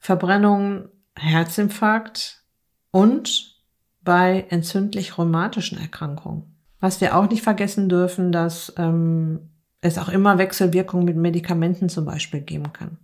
Verbrennungen, 0.00 0.88
Herzinfarkt 1.16 2.42
und 2.90 3.56
bei 4.02 4.46
entzündlich-rheumatischen 4.48 5.78
Erkrankungen. 5.78 6.56
Was 6.80 7.00
wir 7.00 7.16
auch 7.16 7.28
nicht 7.28 7.42
vergessen 7.42 7.88
dürfen, 7.88 8.32
dass 8.32 8.72
ähm, 8.78 9.50
es 9.80 9.98
auch 9.98 10.08
immer 10.08 10.38
Wechselwirkungen 10.38 11.04
mit 11.04 11.16
Medikamenten 11.16 11.88
zum 11.88 12.04
Beispiel 12.04 12.40
geben 12.40 12.72
kann. 12.72 12.98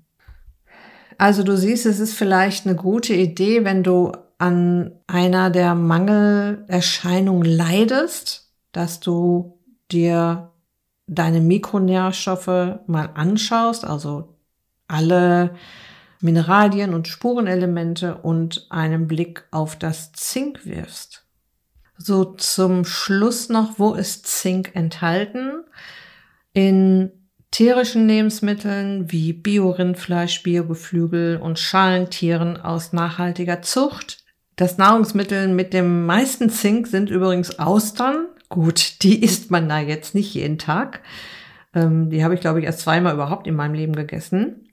Also 1.19 1.43
du 1.43 1.57
siehst, 1.57 1.87
es 1.87 2.01
ist 2.01 2.15
vielleicht 2.15 2.67
eine 2.67 2.77
gute 2.77 3.15
Idee, 3.15 3.65
wenn 3.65 3.83
du 3.83 4.13
an 4.39 4.93
einer 5.07 5.51
der 5.51 5.75
Mangelerscheinungen 5.75 7.45
leidest, 7.45 8.52
dass 8.73 9.01
du 9.01 9.59
dir 9.91 10.51
deine 11.07 11.41
Mikronährstoffe 11.41 12.81
mal 12.87 13.11
anschaust, 13.15 13.85
also 13.85 14.37
alle 14.89 15.55
Mineralien 16.21 16.95
und 16.95 17.09
Spurenelemente 17.09 18.17
und 18.17 18.67
einen 18.71 19.09
Blick 19.09 19.45
auf 19.51 19.77
das 19.77 20.13
Zink 20.13 20.65
wirfst. 20.65 21.27
So 21.99 22.25
zum 22.25 22.85
Schluss 22.85 23.49
noch, 23.49 23.79
wo 23.79 23.95
ist 23.95 24.27
Zink 24.27 24.75
enthalten? 24.75 25.65
In 26.53 27.11
tierischen 27.51 28.09
Lebensmitteln 28.09 29.11
wie 29.13 29.33
Biorindfleisch, 29.33 30.43
Biogeflügel 30.43 31.37
und 31.37 31.59
Schalentieren 31.59 32.57
aus 32.57 32.93
nachhaltiger 32.93 33.63
Zucht. 33.63 34.25
Das 34.57 34.79
Nahrungsmittel 34.79 35.49
mit 35.49 35.73
dem 35.73 36.07
meisten 36.07 36.51
Zink 36.51 36.87
sind 36.87 37.11
übrigens 37.11 37.59
Austern, 37.59 38.27
Gut, 38.53 39.03
die 39.03 39.25
isst 39.25 39.51
man 39.51 39.67
da 39.67 39.79
jetzt 39.79 40.15
nicht 40.15 40.35
jeden 40.35 40.59
Tag. 40.59 41.01
Ähm, 41.75 42.11
die 42.11 42.23
habe 42.23 42.35
ich, 42.35 42.41
glaube 42.43 42.61
ich, 42.61 42.67
erst 42.67 42.81
zweimal 42.81 43.15
überhaupt 43.15 43.47
in 43.47 43.57
meinem 43.57 43.73
Leben 43.73 43.97
gegessen. 43.97 44.69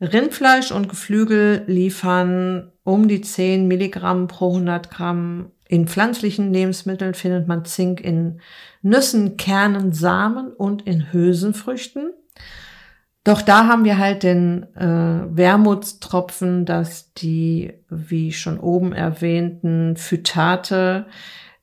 Rindfleisch 0.00 0.72
und 0.72 0.88
Geflügel 0.88 1.62
liefern 1.68 2.72
um 2.82 3.06
die 3.06 3.20
10 3.20 3.68
Milligramm 3.68 4.26
pro 4.26 4.48
100 4.48 4.90
Gramm. 4.90 5.52
In 5.68 5.86
pflanzlichen 5.86 6.52
Lebensmitteln 6.52 7.14
findet 7.14 7.46
man 7.46 7.64
Zink 7.64 8.00
in 8.00 8.40
Nüssen, 8.82 9.36
Kernen, 9.36 9.92
Samen 9.92 10.52
und 10.52 10.84
in 10.84 11.12
Hülsenfrüchten. 11.12 12.10
Doch 13.22 13.40
da 13.40 13.68
haben 13.68 13.84
wir 13.84 13.98
halt 13.98 14.24
den 14.24 14.64
äh, 14.74 15.36
Wermutstropfen, 15.36 16.64
dass 16.64 17.12
die, 17.14 17.72
wie 17.88 18.32
schon 18.32 18.58
oben 18.58 18.92
erwähnten, 18.92 19.96
Phytate 19.96 21.06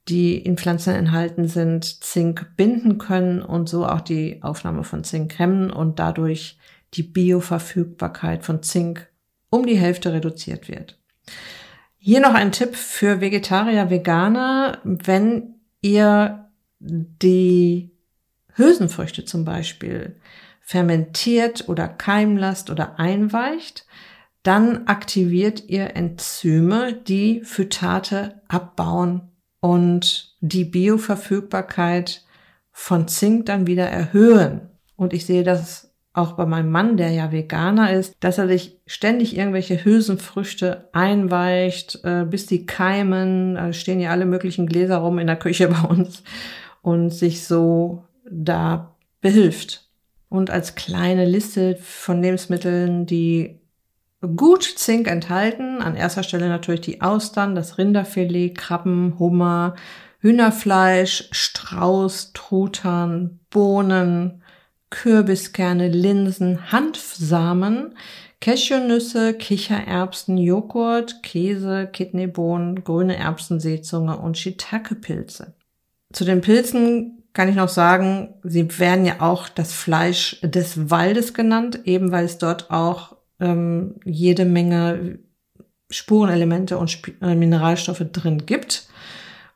die 0.10 0.38
in 0.38 0.58
Pflanzen 0.58 0.94
enthalten 0.94 1.48
sind, 1.48 2.04
Zink 2.04 2.56
binden 2.58 2.98
können 2.98 3.42
und 3.42 3.70
so 3.70 3.86
auch 3.86 4.02
die 4.02 4.44
Aufnahme 4.44 4.84
von 4.84 5.04
Zink 5.04 5.40
hemmen 5.40 5.72
und 5.72 6.00
dadurch 6.00 6.58
die 6.94 7.04
Bioverfügbarkeit 7.04 8.44
von 8.44 8.62
Zink 8.64 9.08
um 9.50 9.66
die 9.66 9.78
Hälfte 9.78 10.12
reduziert 10.12 10.68
wird. 10.68 11.00
Hier 11.98 12.20
noch 12.20 12.34
ein 12.34 12.52
Tipp 12.52 12.76
für 12.76 13.22
Vegetarier, 13.22 13.90
Veganer. 13.90 14.80
Wenn 14.84 15.56
ihr 15.82 16.50
die 16.80 17.92
Hülsenfrüchte 18.56 19.24
zum 19.24 19.46
Beispiel 19.46 20.18
fermentiert 20.60 21.70
oder 21.70 21.88
keimen 21.88 22.38
lasst 22.38 22.70
oder 22.70 23.00
einweicht, 23.00 23.86
dann 24.44 24.88
aktiviert 24.88 25.70
ihr 25.70 25.96
Enzyme, 25.96 26.94
die 26.94 27.42
Phytate 27.46 28.42
abbauen 28.50 29.33
und 29.64 30.36
die 30.42 30.66
Bioverfügbarkeit 30.66 32.26
von 32.74 33.08
Zink 33.08 33.46
dann 33.46 33.66
wieder 33.66 33.86
erhöhen. 33.86 34.60
Und 34.98 35.14
ich 35.14 35.26
sehe 35.26 35.46
das 35.46 35.94
auch 36.12 36.34
bei 36.34 36.46
meinem 36.46 36.70
Mann, 36.70 36.98
der 36.98 37.12
ja 37.12 37.32
Veganer 37.32 37.94
ist, 37.94 38.14
dass 38.20 38.38
er 38.38 38.50
sich 38.50 38.82
ständig 38.86 39.38
irgendwelche 39.38 39.86
Hülsenfrüchte 39.86 40.90
einweicht, 40.92 42.04
äh, 42.04 42.26
bis 42.26 42.46
die 42.46 42.66
keimen. 42.66 43.56
Da 43.56 43.72
stehen 43.72 44.02
ja 44.02 44.10
alle 44.10 44.26
möglichen 44.26 44.68
Gläser 44.68 44.98
rum 44.98 45.18
in 45.18 45.28
der 45.28 45.38
Küche 45.38 45.70
bei 45.70 45.88
uns 45.88 46.24
und 46.82 47.12
sich 47.12 47.46
so 47.46 48.04
da 48.30 48.98
behilft. 49.22 49.90
Und 50.28 50.50
als 50.50 50.76
kleine 50.76 51.24
Liste 51.24 51.78
von 51.78 52.22
Lebensmitteln, 52.22 53.06
die 53.06 53.62
gut 54.36 54.64
Zink 54.64 55.08
enthalten. 55.08 55.82
An 55.82 55.96
erster 55.96 56.24
Stelle 56.24 56.50
natürlich 56.50 56.82
die 56.82 57.02
Austern, 57.02 57.56
das 57.56 57.78
Rinderfilet, 57.78 58.56
Krabben, 58.56 59.20
Hummer, 59.20 59.76
Hühnerfleisch, 60.20 61.30
Strauß, 61.32 62.32
Truthahn, 62.34 63.40
Bohnen, 63.50 64.42
Kürbiskerne, 64.90 65.90
Linsen, 65.90 66.72
Hanfsamen, 66.72 67.96
Cashewnüsse, 68.40 69.34
Kichererbsen, 69.34 70.38
Joghurt, 70.38 71.24
Käse, 71.24 71.88
Kidneybohnen, 71.92 72.84
grüne 72.84 73.18
Erbsenseezunge 73.18 74.18
und 74.18 74.38
Shiitake-Pilze. 74.38 75.54
Zu 76.12 76.26
den 76.26 76.42
Pilzen 76.42 77.24
kann 77.34 77.50
ich 77.50 77.56
noch 77.56 77.70
sagen, 77.70 78.36
sie 78.44 78.80
werden 78.80 79.06
ja 79.06 79.20
auch 79.20 79.50
das 79.50 79.74
Fleisch 79.74 80.40
des 80.42 80.90
Waldes 80.90 81.34
genannt, 81.34 81.80
eben 81.86 82.12
weil 82.12 82.26
es 82.26 82.38
dort 82.38 82.70
auch 82.70 83.13
ähm, 83.44 83.96
jede 84.06 84.46
Menge 84.46 85.20
Spurenelemente 85.90 86.78
und 86.78 86.90
Sp 86.90 87.14
äh, 87.22 87.36
Mineralstoffe 87.36 88.04
drin 88.12 88.46
gibt. 88.46 88.88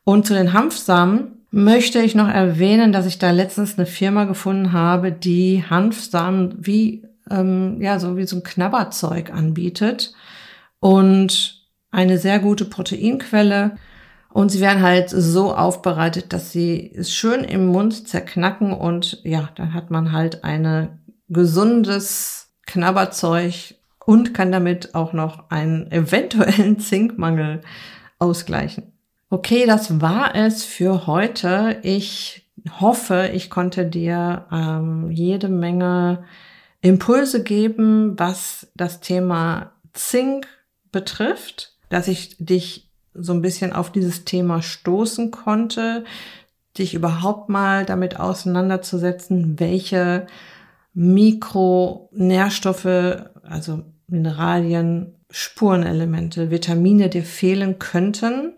Und 0.04 0.26
zu 0.26 0.34
den 0.34 0.52
Hanfsamen 0.52 1.44
möchte 1.50 2.00
ich 2.00 2.14
noch 2.14 2.28
erwähnen, 2.28 2.92
dass 2.92 3.06
ich 3.06 3.18
da 3.18 3.30
letztens 3.30 3.76
eine 3.76 3.86
Firma 3.86 4.24
gefunden 4.24 4.72
habe, 4.72 5.10
die 5.10 5.64
Hanfsamen 5.68 6.54
wie 6.58 7.04
ähm, 7.30 7.80
ja 7.80 7.98
so 7.98 8.16
wie 8.16 8.26
so 8.26 8.36
ein 8.36 8.42
Knabberzeug 8.42 9.32
anbietet 9.32 10.14
und 10.80 11.66
eine 11.90 12.18
sehr 12.18 12.38
gute 12.38 12.64
Proteinquelle. 12.64 13.76
Und 14.30 14.50
sie 14.50 14.60
werden 14.60 14.82
halt 14.82 15.08
so 15.08 15.54
aufbereitet, 15.54 16.34
dass 16.34 16.52
sie 16.52 16.92
es 16.94 17.12
schön 17.12 17.44
im 17.44 17.66
Mund 17.66 18.06
zerknacken 18.06 18.72
und 18.72 19.20
ja, 19.24 19.48
dann 19.56 19.72
hat 19.72 19.90
man 19.90 20.12
halt 20.12 20.44
eine 20.44 20.98
gesundes 21.28 22.52
Knabberzeug 22.66 23.74
und 24.08 24.32
kann 24.32 24.50
damit 24.50 24.94
auch 24.94 25.12
noch 25.12 25.50
einen 25.50 25.92
eventuellen 25.92 26.78
Zinkmangel 26.80 27.60
ausgleichen. 28.18 28.94
Okay, 29.28 29.66
das 29.66 30.00
war 30.00 30.34
es 30.34 30.64
für 30.64 31.06
heute. 31.06 31.76
Ich 31.82 32.48
hoffe, 32.80 33.28
ich 33.34 33.50
konnte 33.50 33.84
dir 33.84 34.46
ähm, 34.50 35.10
jede 35.10 35.50
Menge 35.50 36.24
Impulse 36.80 37.42
geben, 37.42 38.18
was 38.18 38.68
das 38.74 39.00
Thema 39.00 39.72
Zink 39.92 40.48
betrifft, 40.90 41.76
dass 41.90 42.08
ich 42.08 42.34
dich 42.38 42.90
so 43.12 43.34
ein 43.34 43.42
bisschen 43.42 43.74
auf 43.74 43.92
dieses 43.92 44.24
Thema 44.24 44.62
stoßen 44.62 45.30
konnte, 45.30 46.04
dich 46.78 46.94
überhaupt 46.94 47.50
mal 47.50 47.84
damit 47.84 48.18
auseinanderzusetzen, 48.18 49.60
welche 49.60 50.26
Mikronährstoffe, 50.94 52.86
also 53.42 53.84
Mineralien, 54.08 55.14
Spurenelemente, 55.30 56.50
Vitamine 56.50 57.08
dir 57.08 57.22
fehlen 57.22 57.78
könnten. 57.78 58.54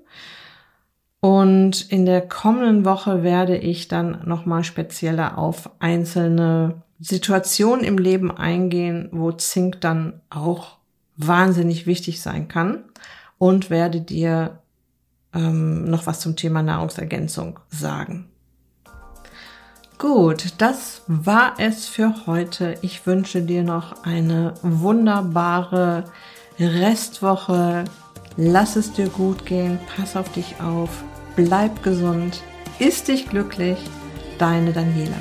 Und 1.20 1.90
in 1.90 2.06
der 2.06 2.22
kommenden 2.22 2.84
Woche 2.84 3.22
werde 3.22 3.56
ich 3.56 3.88
dann 3.88 4.22
nochmal 4.26 4.64
spezieller 4.64 5.36
auf 5.36 5.70
einzelne 5.80 6.82
Situationen 6.98 7.84
im 7.84 7.98
Leben 7.98 8.30
eingehen, 8.30 9.08
wo 9.12 9.32
Zink 9.32 9.80
dann 9.80 10.20
auch 10.30 10.78
wahnsinnig 11.16 11.86
wichtig 11.86 12.22
sein 12.22 12.48
kann 12.48 12.84
und 13.36 13.68
werde 13.68 14.00
dir 14.00 14.60
ähm, 15.34 15.84
noch 15.84 16.06
was 16.06 16.20
zum 16.20 16.36
Thema 16.36 16.62
Nahrungsergänzung 16.62 17.60
sagen. 17.68 18.29
Gut, 20.00 20.54
das 20.56 21.02
war 21.08 21.56
es 21.58 21.86
für 21.86 22.26
heute. 22.26 22.78
Ich 22.80 23.06
wünsche 23.06 23.42
dir 23.42 23.62
noch 23.62 24.02
eine 24.02 24.54
wunderbare 24.62 26.04
Restwoche. 26.58 27.84
Lass 28.38 28.76
es 28.76 28.94
dir 28.94 29.08
gut 29.10 29.44
gehen, 29.44 29.78
pass 29.94 30.16
auf 30.16 30.32
dich 30.32 30.54
auf, 30.58 30.88
bleib 31.36 31.82
gesund, 31.82 32.40
ist 32.78 33.08
dich 33.08 33.28
glücklich, 33.28 33.76
deine 34.38 34.72
Daniela. 34.72 35.18